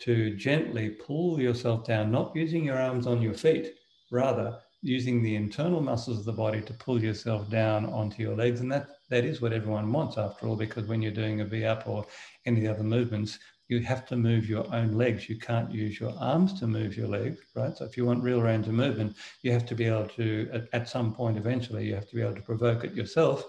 [0.00, 3.76] to gently pull yourself down, not using your arms on your feet,
[4.10, 8.60] rather using the internal muscles of the body to pull yourself down onto your legs.
[8.60, 11.64] And that, that is what everyone wants after all, because when you're doing a V
[11.64, 12.06] up or
[12.46, 15.28] any other movements, you have to move your own legs.
[15.28, 17.76] You can't use your arms to move your legs, right?
[17.76, 20.68] So if you want real range of movement, you have to be able to, at,
[20.72, 23.44] at some point eventually, you have to be able to provoke it yourself.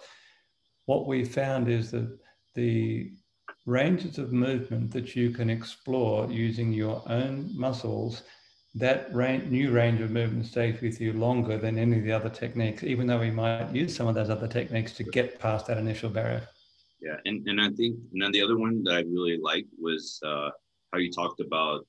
[0.86, 2.18] What we found is that
[2.56, 3.12] the
[3.68, 8.24] ranges of movement that you can explore using your own muscles
[8.76, 12.30] that range, new range of movement stays with you longer than any of the other
[12.30, 15.78] techniques, even though we might use some of those other techniques to get past that
[15.78, 16.48] initial barrier.
[17.02, 20.20] Yeah, and, and I think and then the other one that I really liked was
[20.26, 20.50] uh,
[20.92, 21.86] how you talked about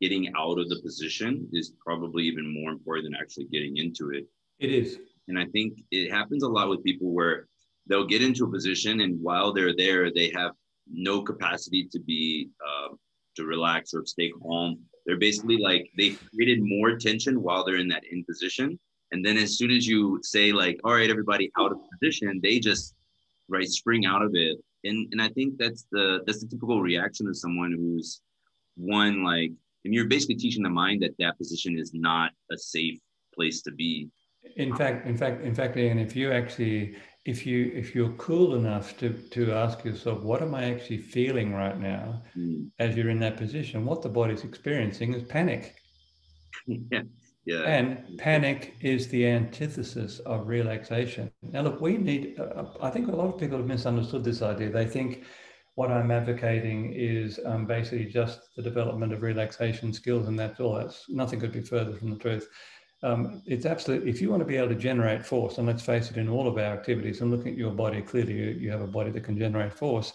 [0.00, 4.26] getting out of the position is probably even more important than actually getting into it.
[4.58, 4.98] It is.
[5.28, 7.48] And I think it happens a lot with people where
[7.86, 10.52] they'll get into a position and while they're there, they have
[10.90, 12.94] no capacity to be uh,
[13.36, 14.78] to relax or stay calm
[15.08, 18.78] they're basically like they created more tension while they're in that in position.
[19.10, 22.60] And then as soon as you say like, all right, everybody out of position, they
[22.60, 22.94] just
[23.48, 24.58] right spring out of it.
[24.84, 28.20] And and I think that's the that's the typical reaction of someone who's
[28.76, 29.50] one like
[29.86, 32.98] and you're basically teaching the mind that that position is not a safe
[33.34, 34.10] place to be.
[34.56, 36.96] In fact, in fact, in fact, and if you actually
[37.28, 41.52] if you if you're cool enough to to ask yourself what am i actually feeling
[41.52, 42.66] right now mm.
[42.78, 43.84] as you're in that position?
[43.84, 45.64] What the body's experiencing is panic.
[46.90, 47.02] Yeah.
[47.44, 47.62] Yeah.
[47.62, 51.30] And panic is the antithesis of relaxation.
[51.40, 54.70] Now look we need uh, i think a lot of people have misunderstood this idea.
[54.70, 55.10] They think
[55.78, 60.74] what i'm advocating is um, basically just the development of relaxation skills and that's all.
[60.80, 62.46] That's nothing could be further from the truth
[63.02, 66.10] um, it's absolutely, if you want to be able to generate force, and let's face
[66.10, 68.80] it, in all of our activities, and looking at your body, clearly you, you have
[68.80, 70.12] a body that can generate force.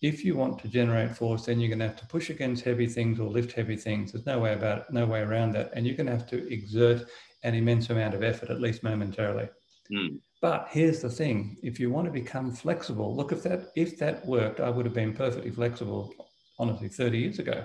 [0.00, 2.86] If you want to generate force, then you're going to have to push against heavy
[2.86, 4.12] things or lift heavy things.
[4.12, 5.70] There's no way about it, no way around that.
[5.74, 7.06] And you're going to have to exert
[7.44, 9.48] an immense amount of effort, at least momentarily.
[9.92, 10.18] Mm.
[10.40, 14.26] But here's the thing: if you want to become flexible, look if that if that
[14.26, 16.12] worked, I would have been perfectly flexible,
[16.58, 17.64] honestly, 30 years ago.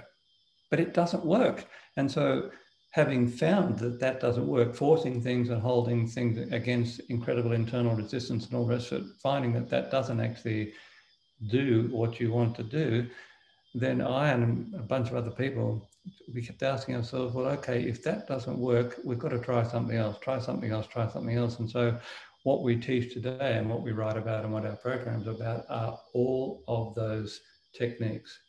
[0.70, 2.52] But it doesn't work, and so
[2.92, 8.46] having found that that doesn't work, forcing things and holding things against incredible internal resistance
[8.46, 10.74] and all the rest of it, finding that that doesn't actually
[11.50, 13.08] do what you want to do,
[13.76, 15.90] then I and a bunch of other people,
[16.34, 19.98] we kept asking ourselves, well, okay, if that doesn't work, we've got to try something
[19.98, 21.60] else, try something else, try something else.
[21.60, 22.00] And so
[22.44, 25.66] what we teach today and what we write about and what our programs are about
[25.70, 27.42] are all of those
[27.76, 28.40] techniques.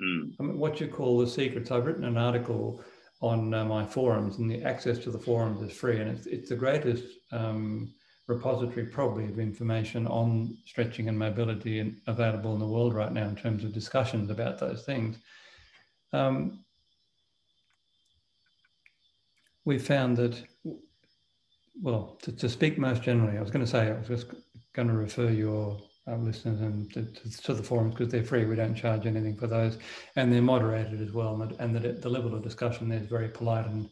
[0.00, 0.34] Mm.
[0.38, 1.70] I mean, what you call the secrets.
[1.70, 2.84] I've written an article
[3.20, 6.48] on uh, my forums, and the access to the forums is free, and it's, it's
[6.48, 7.92] the greatest um,
[8.26, 13.28] repository probably of information on stretching and mobility and available in the world right now
[13.28, 15.18] in terms of discussions about those things.
[16.12, 16.64] Um,
[19.64, 20.42] we found that,
[21.82, 24.26] well, to, to, speak most generally, I was going to say, I was just
[24.72, 25.78] going to refer your
[26.10, 28.44] um, listeners and to, to, to the forums because they're free.
[28.44, 29.78] We don't charge anything for those,
[30.16, 31.40] and they're moderated as well.
[31.42, 33.90] And, and the, the level of discussion there is very polite and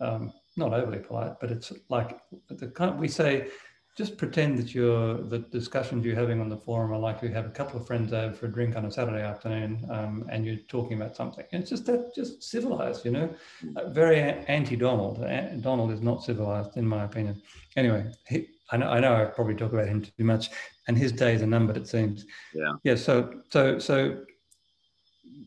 [0.00, 3.48] um, not overly polite, but it's like the kind we say.
[3.96, 7.46] Just pretend that you're the discussions you're having on the forum are like you have
[7.46, 10.58] a couple of friends over for a drink on a Saturday afternoon, um, and you're
[10.68, 11.46] talking about something.
[11.50, 13.34] And it's just that, just civilized, you know.
[13.74, 15.24] Uh, very anti-Donald.
[15.62, 17.40] Donald is not civilized, in my opinion.
[17.74, 20.50] Anyway, he, I know, I know I probably talk about him too much,
[20.88, 22.24] and his days are numbered, it seems.
[22.54, 22.72] Yeah.
[22.84, 22.96] Yeah.
[22.96, 24.24] So, so, so,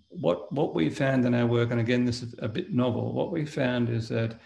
[0.10, 3.14] what what we found in our work, and again, this is a bit novel.
[3.14, 4.40] What we found is that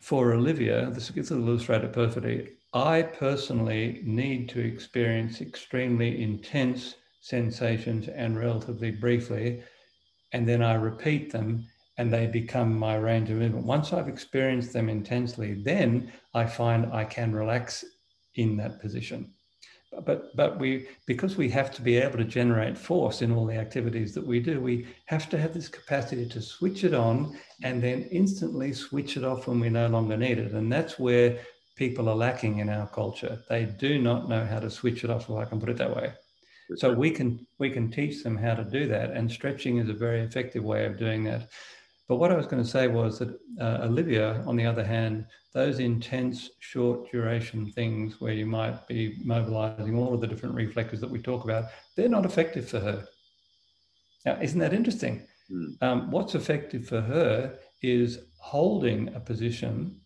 [0.00, 2.50] for Olivia, this, this will illustrate it perfectly.
[2.74, 9.62] I personally need to experience extremely intense sensations and relatively briefly,
[10.32, 11.66] and then I repeat them
[11.98, 13.64] and they become my range of movement.
[13.64, 17.84] Once I've experienced them intensely, then I find I can relax
[18.34, 19.32] in that position.
[20.04, 23.56] But but we because we have to be able to generate force in all the
[23.56, 27.82] activities that we do, we have to have this capacity to switch it on and
[27.82, 30.52] then instantly switch it off when we no longer need it.
[30.52, 31.38] And that's where
[31.76, 33.38] people are lacking in our culture.
[33.48, 35.94] They do not know how to switch it off, if I can put it that
[35.94, 36.12] way.
[36.74, 39.94] So we can we can teach them how to do that, and stretching is a
[39.94, 41.48] very effective way of doing that.
[42.08, 43.30] But what I was going to say was that
[43.60, 49.16] uh, Olivia, on the other hand, those intense, short duration things where you might be
[49.24, 51.64] mobilizing all of the different reflexes that we talk about,
[51.96, 53.06] they're not effective for her.
[54.24, 55.26] Now, isn't that interesting?
[55.50, 55.82] Mm.
[55.82, 60.00] Um, what's effective for her is holding a position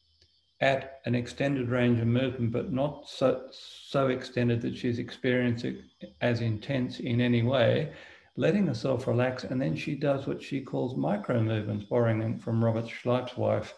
[0.63, 6.15] at an extended range of movement, but not so, so extended that she's experiencing it
[6.21, 7.93] as intense in any way
[8.37, 9.45] letting herself relax.
[9.45, 13.75] And then she does what she calls micro movements, borrowing from Robert Schleip's wife.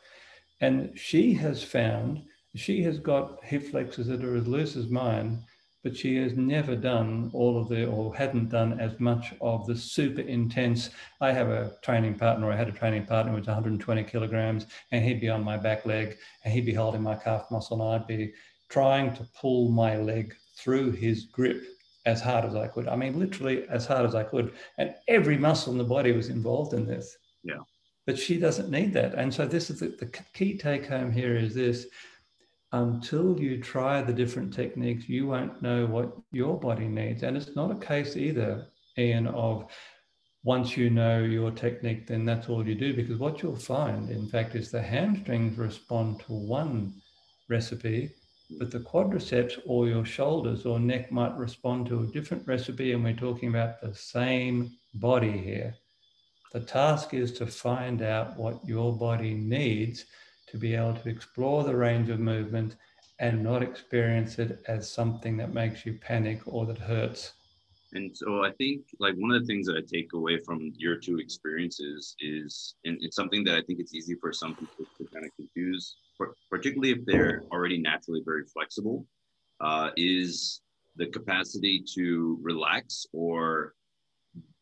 [0.61, 2.22] And she has found
[2.55, 5.42] she has got hip flexors that are as loose as mine,
[5.82, 9.74] but she has never done all of the, or hadn't done as much of the
[9.74, 10.90] super intense.
[11.20, 15.05] I have a training partner, or I had a training partner was 120 kilograms, and
[15.05, 18.07] he'd be on my back leg, and he'd be holding my calf muscle, and I'd
[18.07, 18.32] be
[18.68, 21.64] trying to pull my leg through his grip
[22.05, 22.88] as hard as I could.
[22.88, 24.53] I mean, literally as hard as I could.
[24.78, 27.16] And every muscle in the body was involved in this.
[27.44, 27.61] Yeah.
[28.07, 29.14] But she doesn't need that.
[29.14, 31.86] And so this is the, the key take home here is this
[32.72, 37.22] until you try the different techniques, you won't know what your body needs.
[37.22, 38.66] And it's not a case either,
[38.98, 39.70] Ian, of
[40.42, 42.94] once you know your technique, then that's all you do.
[42.94, 46.94] Because what you'll find, in fact, is the hamstrings respond to one
[47.48, 48.11] recipe
[48.59, 53.03] but the quadriceps or your shoulders or neck might respond to a different recipe, and
[53.03, 55.74] we're talking about the same body here.
[56.53, 60.05] The task is to find out what your body needs
[60.48, 62.76] to be able to explore the range of movement
[63.18, 67.32] and not experience it as something that makes you panic or that hurts.
[67.95, 70.97] And so I think like one of the things that I take away from your
[70.97, 75.07] two experiences is, and it's something that I think it's easy for some people to
[75.12, 75.97] kind of confuse
[76.51, 79.07] particularly if they're already naturally very flexible,
[79.61, 80.61] uh, is
[80.97, 83.74] the capacity to relax or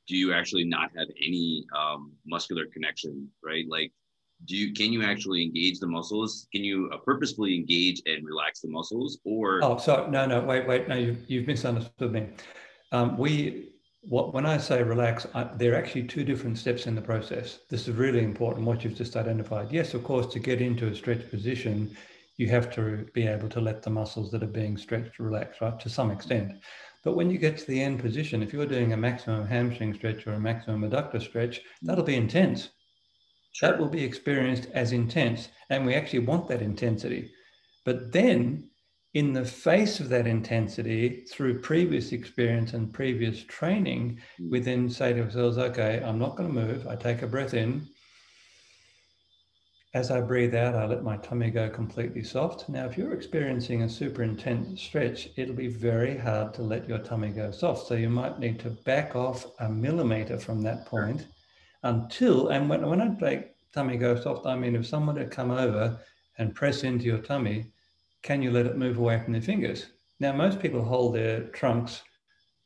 [0.06, 3.64] do you actually not have any um, muscular connection, right?
[3.68, 3.92] Like,
[4.46, 6.48] do you can you actually engage the muscles?
[6.52, 9.60] Can you uh, purposefully engage and relax the muscles, or?
[9.62, 12.26] Oh, sorry, no, no, wait, wait, no, you, you've misunderstood me.
[12.92, 13.70] Um, we
[14.02, 17.60] what, when I say relax, I, there are actually two different steps in the process.
[17.68, 19.70] This is really important, what you've just identified.
[19.70, 21.96] Yes, of course, to get into a stretch position,
[22.38, 25.78] you have to be able to let the muscles that are being stretched relax, right,
[25.80, 26.52] to some extent.
[27.04, 30.26] But when you get to the end position, if you're doing a maximum hamstring stretch
[30.26, 32.70] or a maximum adductor stretch, that'll be intense.
[33.60, 35.48] That will be experienced as intense.
[35.68, 37.30] And we actually want that intensity.
[37.84, 38.69] But then
[39.14, 44.50] in the face of that intensity through previous experience and previous training, hmm.
[44.50, 46.86] we then say to ourselves, okay, I'm not going to move.
[46.86, 47.88] I take a breath in.
[49.92, 52.68] As I breathe out, I let my tummy go completely soft.
[52.68, 56.98] Now, if you're experiencing a super intense stretch, it'll be very hard to let your
[56.98, 57.88] tummy go soft.
[57.88, 61.26] So you might need to back off a millimeter from that point
[61.82, 65.50] until, and when, when I say tummy go soft, I mean if someone had come
[65.50, 65.98] over
[66.38, 67.72] and press into your tummy,
[68.22, 69.86] can you let it move away from their fingers?
[70.18, 72.02] Now, most people hold their trunks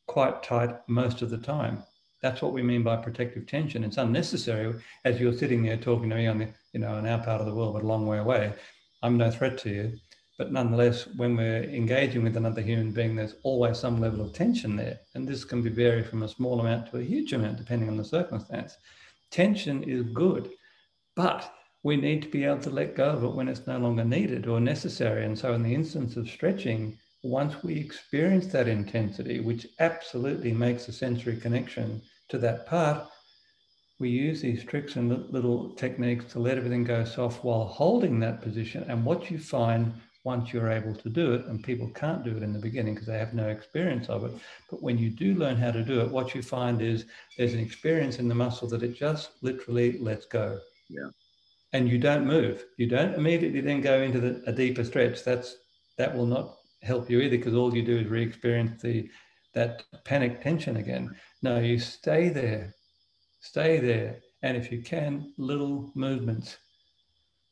[0.06, 1.82] quite tight most of the time.
[2.22, 3.84] That's what we mean by protective tension.
[3.84, 4.74] It's unnecessary
[5.04, 7.46] as you're sitting there talking to me on the, you know, in our part of
[7.46, 8.54] the world, but a long way away.
[9.02, 9.98] I'm no threat to you.
[10.38, 14.74] But nonetheless, when we're engaging with another human being, there's always some level of tension
[14.74, 14.98] there.
[15.14, 17.96] And this can be varied from a small amount to a huge amount, depending on
[17.96, 18.76] the circumstance.
[19.30, 20.50] Tension is good,
[21.14, 21.52] but
[21.84, 24.46] we need to be able to let go of it when it's no longer needed
[24.46, 25.26] or necessary.
[25.26, 30.88] And so, in the instance of stretching, once we experience that intensity, which absolutely makes
[30.88, 33.06] a sensory connection to that part,
[34.00, 38.40] we use these tricks and little techniques to let everything go soft while holding that
[38.40, 38.84] position.
[38.88, 39.92] And what you find
[40.24, 43.08] once you're able to do it, and people can't do it in the beginning because
[43.08, 44.32] they have no experience of it,
[44.70, 47.04] but when you do learn how to do it, what you find is
[47.36, 50.58] there's an experience in the muscle that it just literally lets go.
[50.88, 51.10] Yeah
[51.74, 52.64] and you don't move.
[52.78, 55.24] You don't immediately then go into the, a deeper stretch.
[55.24, 55.56] That's
[55.98, 59.10] that will not help you either because all you do is re-experience the
[59.54, 61.14] that panic tension again.
[61.42, 62.74] No, you stay there,
[63.40, 66.56] stay there, and if you can, little movements.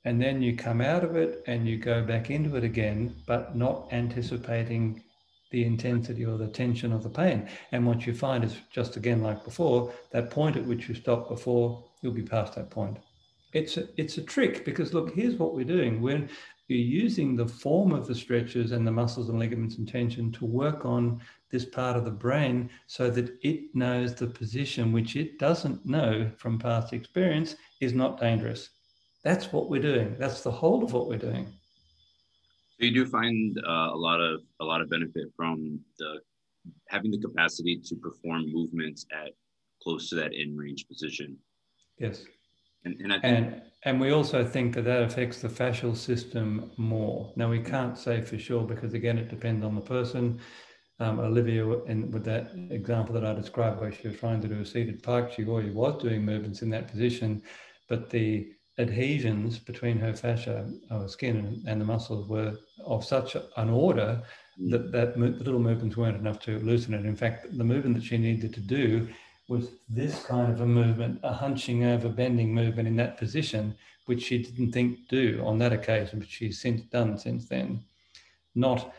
[0.05, 3.57] and then you come out of it and you go back into it again, but
[3.57, 5.03] not anticipating
[5.51, 7.49] the intensity or the tension of the pain.
[7.73, 11.29] And what you find is just again, like before, that point at which you stopped
[11.29, 12.99] before, you'll be past that point.
[13.53, 16.01] It's a, it's a trick because look, here's what we're doing.
[16.01, 16.29] When
[16.69, 20.47] you're using the form of the stretches and the muscles and ligaments and tension to
[20.47, 25.39] work on this part of the brain so that it knows the position which it
[25.39, 28.71] doesn't know from past experience is not dangerous.
[29.23, 30.17] That's what we're doing.
[30.19, 31.47] That's the whole of what we're doing.
[31.47, 36.21] So you do find uh, a lot of a lot of benefit from the
[36.89, 39.33] having the capacity to perform movements at
[39.83, 41.37] close to that in range position.
[41.99, 42.25] Yes.
[42.85, 47.33] And, and, think, and, and we also think that that affects the fascial system more.
[47.37, 50.41] Now, we can't say for sure because, again, it depends on the person.
[51.01, 54.61] Um, Olivia, in, with that example that I described, where she was trying to do
[54.61, 57.43] a seated park, she already was doing movements in that position,
[57.89, 63.37] but the adhesions between her fascia, her skin, and, and the muscles were of such
[63.57, 64.23] an order
[64.61, 64.71] mm.
[64.71, 67.05] that, that the little movements weren't enough to loosen it.
[67.05, 69.09] In fact, the movement that she needed to do
[69.53, 73.75] was this kind of a movement, a hunching over, bending movement in that position,
[74.07, 77.85] which she didn't think do on that occasion, but she's since done since then.
[78.55, 78.95] Not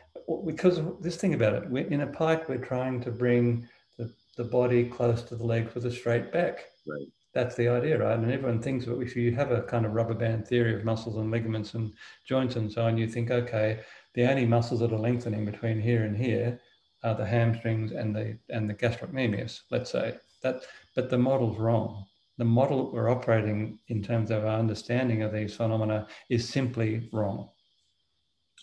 [0.45, 4.43] because this thing about it, we're in a pike, we're trying to bring the, the
[4.43, 6.65] body close to the legs with a straight back.
[6.87, 7.07] Right.
[7.33, 8.17] That's the idea, right?
[8.17, 8.91] And everyone thinks it.
[8.91, 11.91] If you have a kind of rubber band theory of muscles and ligaments and
[12.25, 13.79] joints and so on, you think, okay,
[14.13, 16.59] the only muscles that are lengthening between here and here
[17.03, 20.15] are the hamstrings and the and the gastrocnemius, let's say.
[20.43, 20.61] That,
[20.95, 22.05] but the model's wrong.
[22.37, 27.49] The model we're operating in terms of our understanding of these phenomena is simply wrong.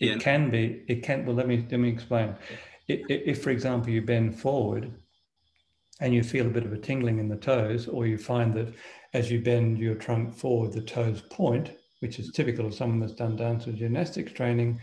[0.01, 2.35] It can be, it can, well, let me, let me explain.
[2.89, 4.93] If, if, for example, you bend forward
[6.01, 8.75] and you feel a bit of a tingling in the toes, or you find that
[9.13, 13.13] as you bend your trunk forward, the toes point, which is typical of someone that's
[13.13, 14.81] done dance or gymnastics training,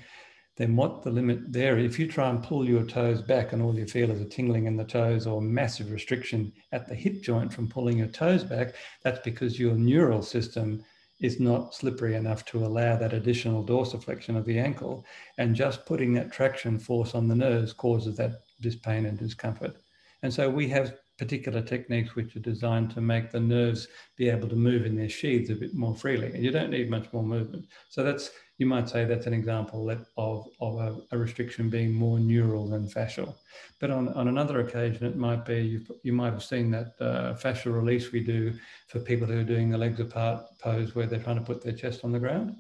[0.58, 3.78] then what the limit there, if you try and pull your toes back and all
[3.78, 7.54] you feel is a tingling in the toes or massive restriction at the hip joint
[7.54, 10.84] from pulling your toes back, that's because your neural system
[11.20, 15.06] is not slippery enough to allow that additional dorsiflexion of the ankle.
[15.38, 19.78] And just putting that traction force on the nerves causes that this pain and discomfort.
[20.24, 24.48] And so we have particular techniques which are designed to make the nerves be able
[24.48, 26.28] to move in their sheaths a bit more freely.
[26.28, 27.66] And you don't need much more movement.
[27.90, 32.20] So that's you might say that's an example of, of a, a, restriction being more
[32.20, 33.36] neural than fascial.
[33.80, 37.36] But on, on another occasion, it might be, you, you might have seen that uh,
[37.36, 38.54] fascial release we do
[38.88, 41.74] for people who are doing the legs apart pose where they're trying to put their
[41.74, 42.56] chest on the ground.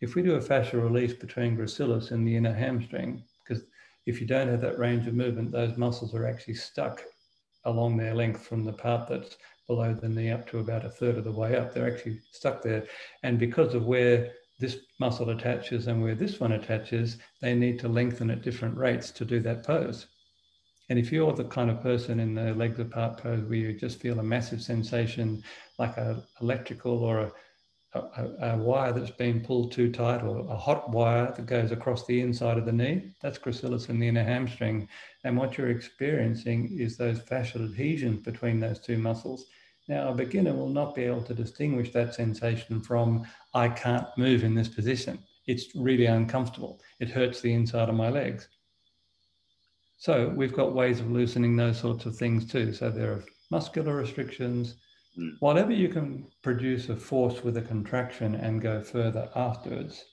[0.00, 3.64] If we do a fascial release between gracilis and the inner hamstring, because
[4.04, 7.02] if you don't have that range of movement, those muscles are actually stuck
[7.66, 9.36] along their length from the part that's
[9.66, 11.74] below the knee up to about a third of the way up.
[11.74, 12.86] They're actually stuck there.
[13.22, 17.88] And because of where this muscle attaches and where this one attaches, they need to
[17.88, 20.06] lengthen at different rates to do that pose.
[20.88, 24.00] And if you're the kind of person in the legs apart pose where you just
[24.00, 25.42] feel a massive sensation
[25.78, 27.32] like a electrical or a,
[27.96, 32.06] a, a, wire that's been pulled too tight or a hot wire that goes across
[32.06, 34.88] the inside of the knee, that's gracilis in the inner hamstring.
[35.24, 39.46] And what you're experiencing is those fascial adhesions between those two muscles.
[39.88, 43.24] Now, a beginner will not be able to distinguish that sensation from
[43.54, 45.18] I can't move in this position.
[45.46, 46.80] It's really uncomfortable.
[46.98, 48.48] It hurts the inside of my legs.
[49.98, 52.72] So we've got ways of loosening those sorts of things too.
[52.72, 54.74] So there are muscular restrictions.
[55.18, 55.32] Mm.
[55.40, 60.04] Whatever you can produce a force with a contraction and go further afterwards,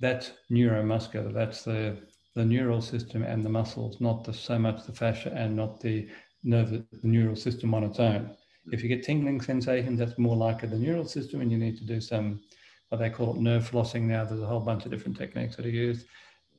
[0.00, 1.32] that's neuromuscular.
[1.32, 1.96] That's the,
[2.34, 6.08] the neural system and the muscles, not the, so much the fascia and not the
[6.44, 8.36] nerve, the neural system on its own.
[8.70, 11.84] If you get tingling sensations, that's more like the neural system, and you need to
[11.84, 12.40] do some
[12.90, 14.24] what they call it nerve flossing now.
[14.24, 16.06] There's a whole bunch of different techniques that are used.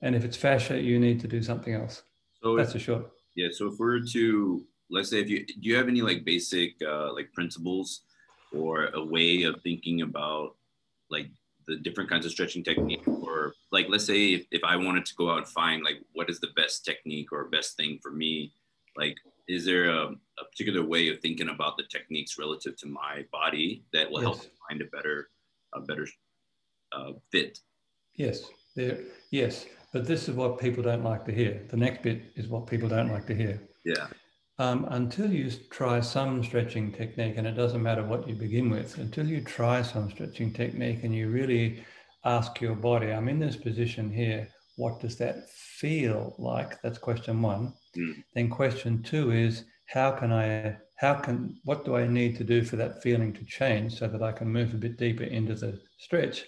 [0.01, 2.03] And if it's fascia, you need to do something else.
[2.41, 3.11] So that's if, a short.
[3.35, 3.49] Yeah.
[3.51, 7.13] So if we're to let's say if you do you have any like basic uh,
[7.13, 8.01] like principles
[8.51, 10.55] or a way of thinking about
[11.09, 11.27] like
[11.67, 15.15] the different kinds of stretching technique or like let's say if, if I wanted to
[15.15, 18.51] go out and find like what is the best technique or best thing for me,
[18.97, 19.15] like
[19.47, 23.83] is there a, a particular way of thinking about the techniques relative to my body
[23.93, 24.23] that will yes.
[24.23, 25.29] help find a better
[25.73, 26.07] a better
[26.91, 27.59] uh, fit.
[28.15, 28.99] Yes, there.
[29.31, 31.61] Yes, but this is what people don't like to hear.
[31.69, 33.61] The next bit is what people don't like to hear.
[33.85, 34.07] Yeah.
[34.59, 38.97] Um, until you try some stretching technique, and it doesn't matter what you begin with,
[38.97, 41.85] until you try some stretching technique and you really
[42.25, 46.81] ask your body, I'm in this position here, what does that feel like?
[46.81, 47.73] That's question one.
[47.97, 48.23] Mm.
[48.35, 52.63] Then question two is, how can I how can what do I need to do
[52.65, 55.79] for that feeling to change so that I can move a bit deeper into the
[55.97, 56.43] stretch?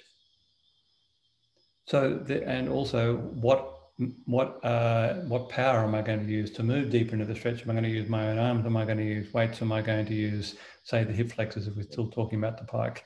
[1.88, 3.81] So, the, and also what
[4.26, 7.62] what uh, what power am I going to use to move deeper into the stretch?
[7.62, 8.66] Am I going to use my own arms?
[8.66, 9.62] Am I going to use weights?
[9.62, 12.66] Am I going to use, say, the hip flexors if we're still talking about the
[12.66, 13.06] pike?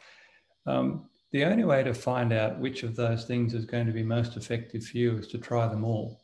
[0.65, 4.03] Um, the only way to find out which of those things is going to be
[4.03, 6.21] most effective for you is to try them all.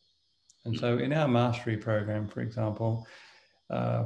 [0.64, 3.06] And so, in our mastery program, for example,
[3.70, 4.06] uh,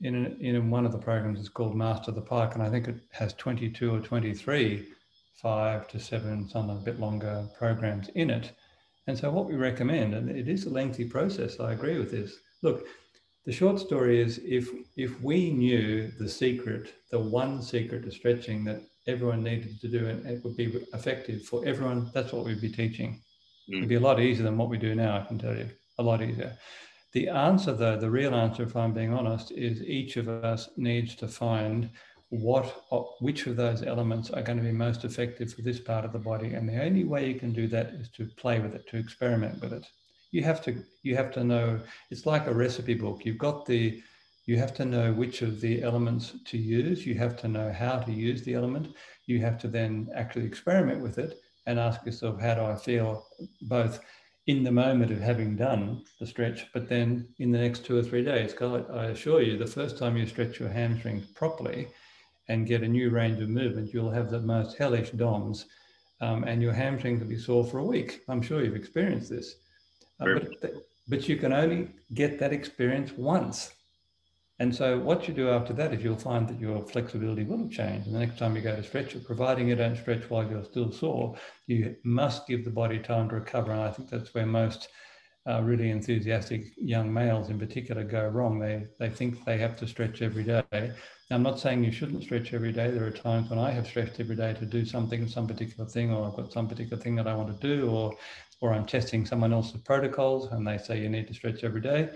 [0.00, 2.96] in, in one of the programs, it's called Master the Pike, and I think it
[3.12, 4.86] has 22 or 23,
[5.34, 8.52] five to seven, some a bit longer programs in it
[9.10, 12.32] and so, what we recommend, and it is a lengthy process, I agree with this.
[12.62, 12.86] Look,
[13.44, 18.64] the short story is if if we knew the secret, the one secret to stretching
[18.64, 22.60] that everyone needed to do and it would be effective for everyone, that's what we'd
[22.60, 23.20] be teaching.
[23.68, 23.78] Mm.
[23.78, 26.02] It'd be a lot easier than what we do now, I can tell you, a
[26.02, 26.56] lot easier.
[27.12, 31.16] The answer, though, the real answer, if I'm being honest, is each of us needs
[31.16, 31.90] to find
[32.30, 36.04] what uh, which of those elements are going to be most effective for this part
[36.04, 36.54] of the body.
[36.54, 39.60] And the only way you can do that is to play with it to experiment
[39.60, 39.86] with it.
[40.30, 43.24] You have to you have to know it's like a recipe book.
[43.24, 44.00] You've got the
[44.46, 47.04] you have to know which of the elements to use.
[47.04, 48.94] You have to know how to use the element.
[49.26, 53.26] You have to then actually experiment with it and ask yourself how do i feel
[53.62, 54.00] both
[54.46, 58.02] in the moment of having done the stretch but then in the next two or
[58.02, 58.52] three days?
[58.52, 61.88] Because I assure you the first time you stretch your hamstrings properly
[62.50, 65.66] and get a new range of movement, you'll have the most hellish DOMs
[66.20, 68.22] um, and your hamstrings will be sore for a week.
[68.28, 69.54] I'm sure you've experienced this.
[70.18, 70.72] Uh, but,
[71.08, 73.72] but you can only get that experience once.
[74.58, 77.70] And so what you do after that is you'll find that your flexibility will have
[77.70, 78.06] changed.
[78.06, 80.64] And the next time you go to stretch it, providing you don't stretch while you're
[80.64, 81.36] still sore,
[81.66, 83.72] you must give the body time to recover.
[83.72, 84.88] And I think that's where most
[85.48, 88.58] uh, really enthusiastic young males in particular go wrong.
[88.58, 90.62] They, they think they have to stretch every day.
[90.72, 92.90] Now, I'm not saying you shouldn't stretch every day.
[92.90, 96.12] There are times when I have stretched every day to do something, some particular thing,
[96.12, 98.14] or I've got some particular thing that I want to do, or,
[98.60, 102.10] or I'm testing someone else's protocols and they say you need to stretch every day.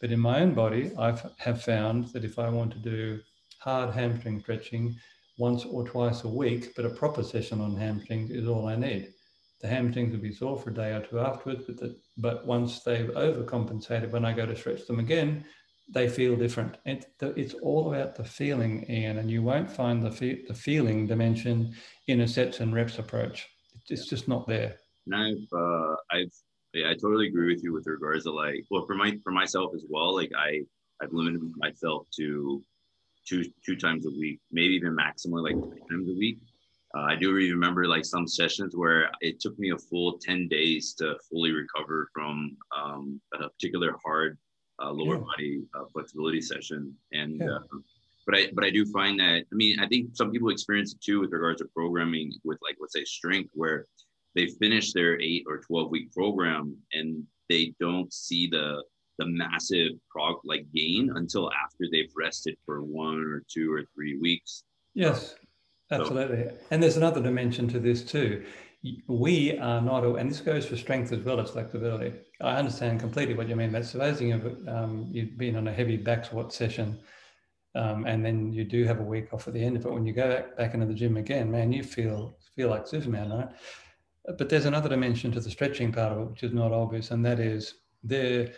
[0.00, 3.20] But in my own body, I have found that if I want to do
[3.58, 4.94] hard hamstring stretching
[5.38, 9.12] once or twice a week, but a proper session on hamstrings is all I need
[9.60, 12.80] the hamstrings will be sore for a day or two afterwards, but, the, but once
[12.80, 15.44] they've overcompensated, when I go to stretch them again,
[15.88, 16.76] they feel different.
[16.84, 21.06] It, it's all about the feeling, Ian, and you won't find the, fe- the feeling
[21.06, 21.74] dimension
[22.08, 23.48] in a sets and reps approach.
[23.88, 24.76] It's just not there.
[25.06, 26.32] And I've, uh, I've,
[26.74, 29.70] yeah, I totally agree with you with regards to like, well, for my, for myself
[29.74, 30.60] as well, like I,
[31.00, 32.62] I've limited myself to
[33.26, 36.38] two, two times a week, maybe even maximally like three times a week
[36.98, 40.94] uh, I do remember like some sessions where it took me a full 10 days
[40.94, 44.36] to fully recover from um, a particular hard
[44.82, 45.20] uh, lower yeah.
[45.20, 46.94] body uh, flexibility session.
[47.12, 47.56] And, yeah.
[47.56, 47.78] Uh,
[48.26, 51.00] but I, but I do find that, I mean, I think some people experience it
[51.00, 53.86] too with regards to programming with like, let's say strength, where
[54.34, 58.82] they finish their eight or 12 week program and they don't see the,
[59.18, 64.18] the massive prog like gain until after they've rested for one or two or three
[64.18, 64.64] weeks.
[64.94, 65.36] Yes.
[65.90, 66.44] Absolutely.
[66.44, 68.44] So, and there's another dimension to this too.
[69.08, 72.12] We are not, and this goes for strength as well as flexibility.
[72.40, 73.72] I understand completely what you mean.
[73.72, 77.00] But supposing you've, um, you've been on a heavy back squat session
[77.74, 79.92] um, and then you do have a week off at the end of it.
[79.92, 83.30] When you go back, back into the gym again, man, you feel feel like Superman,
[83.30, 83.48] right?
[84.36, 87.24] But there's another dimension to the stretching part of it, which is not obvious, and
[87.24, 88.52] that is there,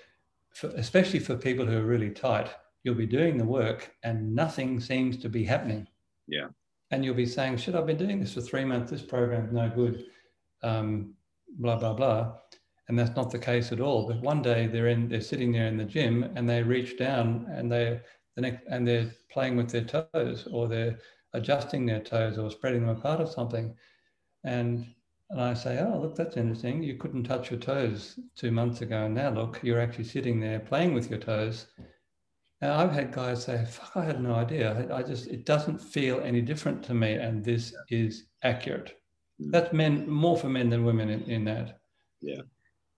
[0.75, 2.49] especially for people who are really tight,
[2.83, 5.87] you'll be doing the work and nothing seems to be happening.
[6.27, 6.49] Yeah
[6.91, 8.91] and you'll be saying, "Shit, I've been doing this for three months.
[8.91, 10.07] This program's no good."
[10.63, 11.15] Um,
[11.59, 12.37] blah blah blah,
[12.89, 14.07] and that's not the case at all.
[14.07, 17.47] But one day they're in, they're sitting there in the gym, and they reach down,
[17.51, 18.01] and they
[18.37, 20.99] the next, and they're playing with their toes, or they're
[21.33, 23.75] adjusting their toes, or spreading them apart, or something,
[24.45, 24.87] and
[25.31, 26.83] and I say, oh, look, that's interesting.
[26.83, 29.05] You couldn't touch your toes two months ago.
[29.05, 31.69] And now look, you're actually sitting there playing with your toes
[32.61, 34.87] and I've had guys say, fuck, I had no idea.
[34.93, 37.15] I, just, it doesn't feel any different to me.
[37.15, 38.99] And this is accurate.
[39.41, 39.51] Mm.
[39.51, 41.79] That's men, more for men than women in, in that.
[42.21, 42.43] Yeah.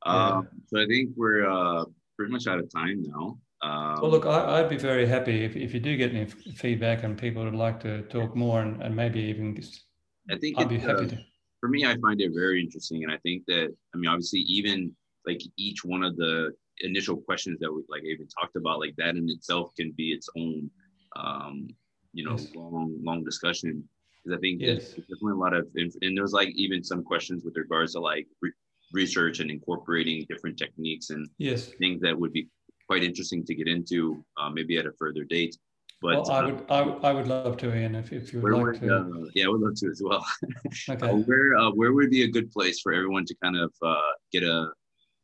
[0.05, 1.85] Um, so I think we're uh,
[2.17, 3.39] pretty much out of time now.
[3.63, 7.05] Um, well, look, I, would be very happy if, if you do get any feedback
[7.05, 9.85] and people would like to talk more and, and maybe even just,
[10.29, 11.19] I think I'd be happy uh, to.
[11.61, 13.05] For me, I find it very interesting.
[13.05, 14.91] And I think that, I mean, obviously, even
[15.25, 19.17] like each one of the initial questions that we like even talked about, like that
[19.17, 20.71] in itself can be its own,
[21.17, 21.69] um,
[22.13, 22.49] you know, yes.
[22.55, 23.85] long long discussion.
[24.25, 24.93] Because I think yes.
[24.93, 28.27] there's definitely a lot of, and there's like even some questions with regards to like
[28.41, 28.53] re-
[28.93, 31.67] research and incorporating different techniques and yes.
[31.79, 32.49] things that would be
[32.87, 35.57] quite interesting to get into, uh, maybe at a further date.
[36.03, 38.53] But well, I uh, would, I, I would love to, Ian, if, if you would
[38.53, 38.97] like would, to.
[38.97, 40.25] Uh, yeah, I would love to as well.
[40.91, 41.09] okay.
[41.09, 44.13] Uh, where uh, where would be a good place for everyone to kind of uh,
[44.33, 44.73] get a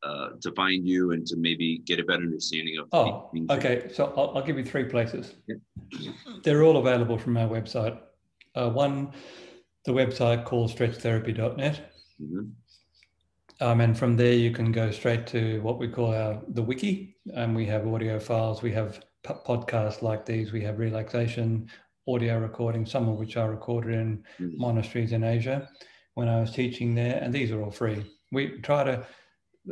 [0.03, 2.88] uh, to find you and to maybe get a better understanding of?
[2.92, 3.90] Oh, okay.
[3.92, 5.34] So I'll, I'll, give you three places.
[5.46, 5.57] Yeah.
[6.42, 7.99] They're all available from our website.
[8.55, 9.12] Uh, one,
[9.84, 11.92] the website called stretchtherapy.net.
[12.20, 12.42] Mm-hmm.
[13.61, 17.16] Um, and from there, you can go straight to what we call our the wiki,
[17.34, 18.62] and we have audio files.
[18.62, 20.53] We have podcasts like these.
[20.53, 21.68] We have relaxation
[22.07, 24.61] audio recordings, some of which are recorded in mm-hmm.
[24.61, 25.68] monasteries in Asia
[26.14, 28.05] when I was teaching there, and these are all free.
[28.32, 29.07] We try to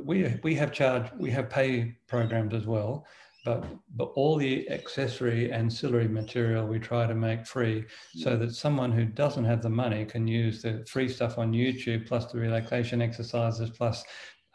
[0.04, 3.06] we we have charge we have pay programs as well,
[3.44, 3.64] but
[3.96, 7.84] but all the accessory ancillary material we try to make free
[8.14, 8.40] so mm-hmm.
[8.40, 12.26] that someone who doesn't have the money can use the free stuff on YouTube plus
[12.26, 14.04] the relaxation exercises plus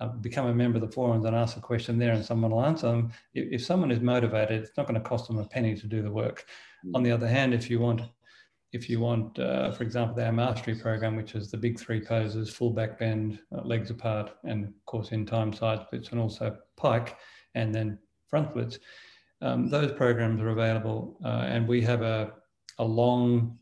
[0.02, 2.66] uh, become a member of the forums and ask a question there and someone will
[2.66, 3.12] answer them.
[3.36, 6.02] If, if someone is motivated, it's not going to cost them a penny to do
[6.02, 6.46] the work.
[6.84, 6.96] Mm.
[6.96, 8.02] On the other hand, if you want,
[8.72, 12.50] if you want, uh, for example, our mastery program, which is the big three poses,
[12.50, 16.58] full back bend, uh, legs apart, and of course in time side splits and also
[16.78, 17.18] pike,
[17.56, 18.80] and then front splits,
[19.42, 21.20] um, those programs are available.
[21.24, 22.32] Uh, and we have a,
[22.78, 23.58] a long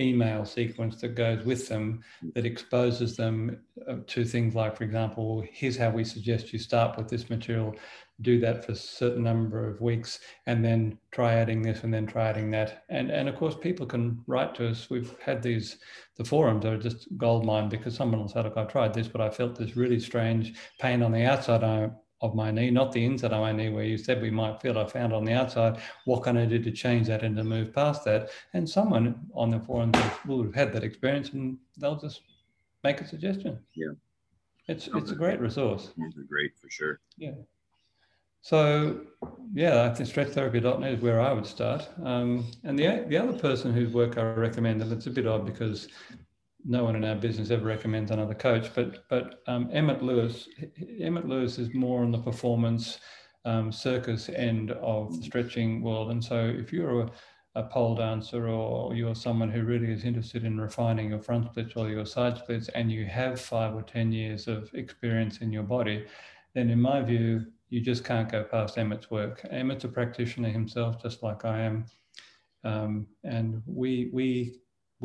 [0.00, 2.02] email sequence that goes with them
[2.34, 6.96] that exposes them uh, to things like, for example, here's how we suggest you start
[6.96, 7.74] with this material,
[8.22, 12.06] do that for a certain number of weeks, and then try adding this and then
[12.06, 12.84] try adding that.
[12.88, 14.88] And, and of course, people can write to us.
[14.90, 15.78] We've had these,
[16.16, 19.30] the forums are just goldmine because someone will say, look, I tried this, but I
[19.30, 21.62] felt this really strange pain on the outside
[22.22, 24.78] of my knee, not the inside of my knee where you said we might feel
[24.78, 25.78] I found on the outside.
[26.06, 28.30] What can I do to change that and to move past that?
[28.54, 29.92] And someone on the forum
[30.26, 32.22] will have had that experience and they'll just
[32.82, 33.58] make a suggestion.
[33.74, 33.92] Yeah.
[34.68, 35.92] It's it's a great resource.
[35.96, 37.00] These are great for sure.
[37.16, 37.32] Yeah.
[38.40, 39.00] So
[39.54, 41.88] yeah, I think stretchtherapy.net is where I would start.
[42.02, 45.46] Um, and the the other person whose work I recommend, and it's a bit odd
[45.46, 45.88] because
[46.68, 50.48] no one in our business ever recommends another coach, but but um, Emmet Louis,
[51.00, 52.98] Emmet Louis is more on the performance
[53.44, 56.10] um, circus end of the stretching world.
[56.10, 57.10] And so if you're a,
[57.54, 61.76] a pole dancer or you're someone who really is interested in refining your front splits
[61.76, 65.62] or your side splits, and you have five or ten years of experience in your
[65.62, 66.04] body,
[66.54, 69.46] then in my view, you just can't go past Emmet's work.
[69.50, 71.86] Emmet's a practitioner himself, just like I am.
[72.64, 74.56] Um, and we we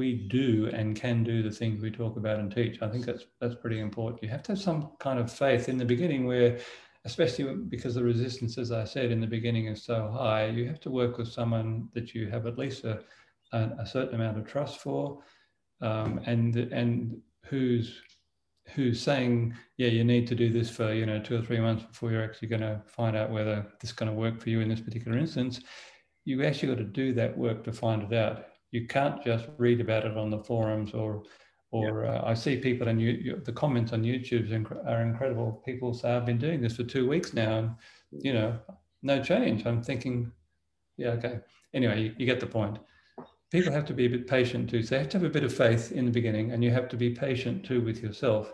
[0.01, 2.81] we do and can do the things we talk about and teach.
[2.81, 4.23] I think that's that's pretty important.
[4.23, 6.57] You have to have some kind of faith in the beginning where
[7.05, 7.45] especially
[7.75, 10.89] because the resistance, as I said in the beginning, is so high, you have to
[10.89, 13.03] work with someone that you have at least a,
[13.53, 15.19] a, a certain amount of trust for,
[15.81, 18.01] um, and and who's
[18.73, 21.83] who's saying, yeah, you need to do this for you know two or three months
[21.83, 24.61] before you're actually going to find out whether this is going to work for you
[24.61, 25.61] in this particular instance.
[26.25, 29.81] You actually got to do that work to find it out you can't just read
[29.81, 31.23] about it on the forums or
[31.73, 32.15] or yeah.
[32.15, 34.51] uh, I see people and you, you, the comments on YouTube
[34.85, 35.61] are incredible.
[35.65, 37.71] People say I've been doing this for two weeks now, and
[38.11, 38.59] you know,
[39.03, 39.65] no change.
[39.65, 40.31] I'm thinking,
[40.97, 41.39] yeah, okay.
[41.73, 42.77] Anyway, you, you get the point.
[43.51, 44.83] People have to be a bit patient too.
[44.83, 46.89] So they have to have a bit of faith in the beginning, and you have
[46.89, 48.51] to be patient too with yourself.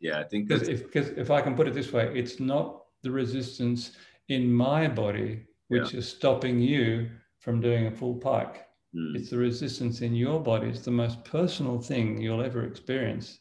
[0.00, 3.10] Yeah, I think because if, if I can put it this way, it's not the
[3.10, 3.92] resistance
[4.28, 5.98] in my body which yeah.
[5.98, 9.16] is stopping you from doing a full pike Mm.
[9.16, 10.68] It's the resistance in your body.
[10.68, 13.40] It's the most personal thing you'll ever experience.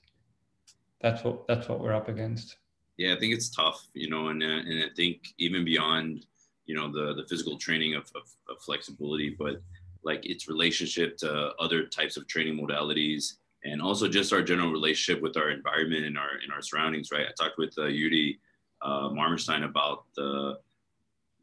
[1.01, 2.57] That's what that's what we're up against.
[2.97, 6.25] Yeah, I think it's tough, you know, and uh, and I think even beyond,
[6.65, 9.61] you know, the the physical training of, of, of flexibility, but
[10.03, 13.33] like its relationship to other types of training modalities,
[13.63, 17.11] and also just our general relationship with our environment and our in our surroundings.
[17.11, 17.27] Right.
[17.27, 18.39] I talked with uh, Yuri
[18.81, 20.57] uh, Marmerstein about the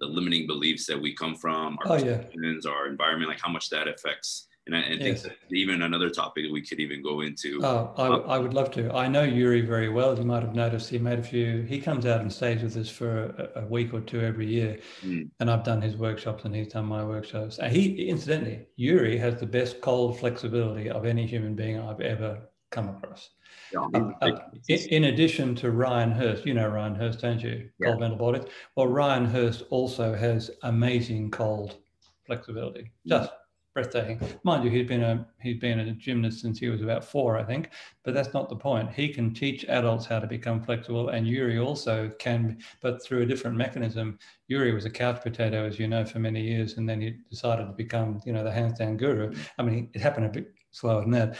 [0.04, 2.22] the limiting beliefs that we come from, our oh, yeah.
[2.68, 4.48] our environment, like how much that affects.
[4.66, 5.22] And I, I yes.
[5.22, 7.60] think even another topic that we could even go into.
[7.62, 8.94] Oh, I, um, I, would love to.
[8.94, 10.18] I know Yuri very well.
[10.18, 11.62] You might have noticed he made a few.
[11.62, 13.24] He comes out and stays with us for
[13.54, 15.28] a, a week or two every year, mm.
[15.40, 17.58] and I've done his workshops and he's done my workshops.
[17.58, 22.40] And he, incidentally, Yuri has the best cold flexibility of any human being I've ever
[22.70, 23.30] come across.
[23.72, 27.68] Yeah, uh, uh, in, in, addition to Ryan Hurst, you know Ryan Hurst, don't you?
[27.78, 27.88] Yeah.
[27.88, 28.44] Gold Medal Bodies.
[28.76, 31.78] Well, Ryan Hurst also has amazing cold
[32.26, 33.30] flexibility, just
[33.74, 34.20] breathtaking.
[34.44, 37.44] Mind you, he's been a he's been a gymnast since he was about four, I
[37.44, 37.70] think.
[38.04, 38.92] But that's not the point.
[38.92, 43.26] He can teach adults how to become flexible, and Yuri also can, but through a
[43.26, 44.18] different mechanism.
[44.46, 47.66] Yuri was a couch potato, as you know, for many years, and then he decided
[47.66, 49.34] to become, you know, the handstand guru.
[49.58, 51.36] I mean, it happened a bit slower than that.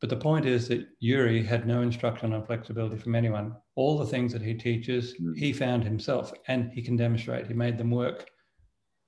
[0.00, 3.56] But the point is that Yuri had no instruction on flexibility from anyone.
[3.74, 5.36] All the things that he teaches, mm.
[5.36, 7.48] he found himself and he can demonstrate.
[7.48, 8.28] He made them work.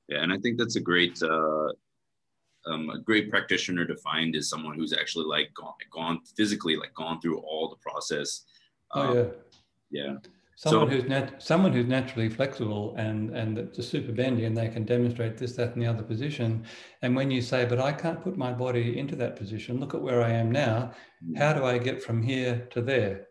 [0.08, 1.68] Yeah, and I think that's a great uh,
[2.66, 6.92] um, a great practitioner to find is someone who's actually like gone, gone physically like
[6.94, 8.44] gone through all the process.
[8.92, 9.14] Um, oh
[9.90, 10.16] yeah, yeah.
[10.60, 14.68] Someone so, who's nat- someone who's naturally flexible and and just super bendy, and they
[14.68, 16.64] can demonstrate this, that, and the other position.
[17.02, 19.80] And when you say, "But I can't put my body into that position.
[19.80, 20.92] Look at where I am now.
[21.24, 21.38] Mm.
[21.38, 23.28] How do I get from here to there?"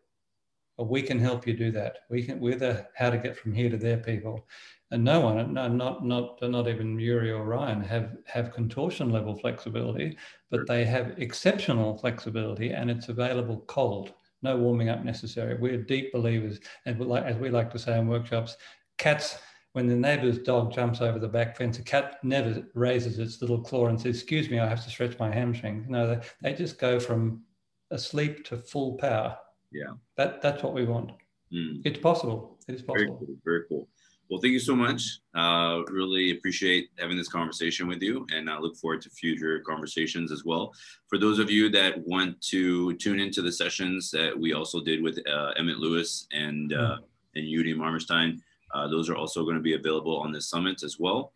[0.78, 2.00] Well, we can help you do that.
[2.10, 2.40] We can.
[2.40, 4.48] We're the how to get from here to there people
[4.92, 9.36] and no one, no, not not not even Yuri or Ryan have have contortion level
[9.36, 10.18] flexibility,
[10.50, 14.14] but they have exceptional flexibility, and it's available cold.
[14.42, 15.56] No warming up necessary.
[15.56, 18.58] We're deep believers, and as we like to say in workshops,
[18.98, 19.40] cats.
[19.74, 23.62] When the neighbour's dog jumps over the back fence, a cat never raises its little
[23.62, 26.80] claw and says, "Excuse me, I have to stretch my hamstring." No, they, they just
[26.80, 27.44] go from
[27.92, 29.38] asleep to full power.
[29.72, 31.12] Yeah, that that's what we want.
[31.54, 31.82] Mm.
[31.86, 32.58] It's possible.
[32.68, 33.20] It is possible.
[33.20, 33.38] Very cool.
[33.46, 33.88] Very cool.
[34.30, 35.22] Well, thank you so much.
[35.34, 40.32] Uh, really appreciate having this conversation with you, and I look forward to future conversations
[40.32, 40.72] as well.
[41.08, 45.02] For those of you that want to tune into the sessions that we also did
[45.02, 46.98] with uh, Emmet Louis and uh,
[47.36, 48.40] and Yuri Marmerstein,
[48.76, 51.34] uh, those are also going to be available on this summit as well.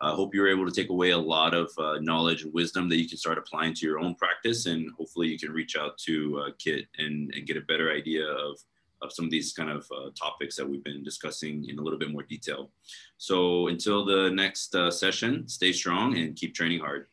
[0.00, 2.98] I hope you're able to take away a lot of uh, knowledge and wisdom that
[2.98, 6.38] you can start applying to your own practice, and hopefully you can reach out to
[6.40, 8.60] uh, Kit and, and get a better idea of
[9.06, 11.98] of some of these kind of uh, topics that we've been discussing in a little
[11.98, 12.70] bit more detail.
[13.16, 17.06] So until the next uh, session, stay strong and keep training hard.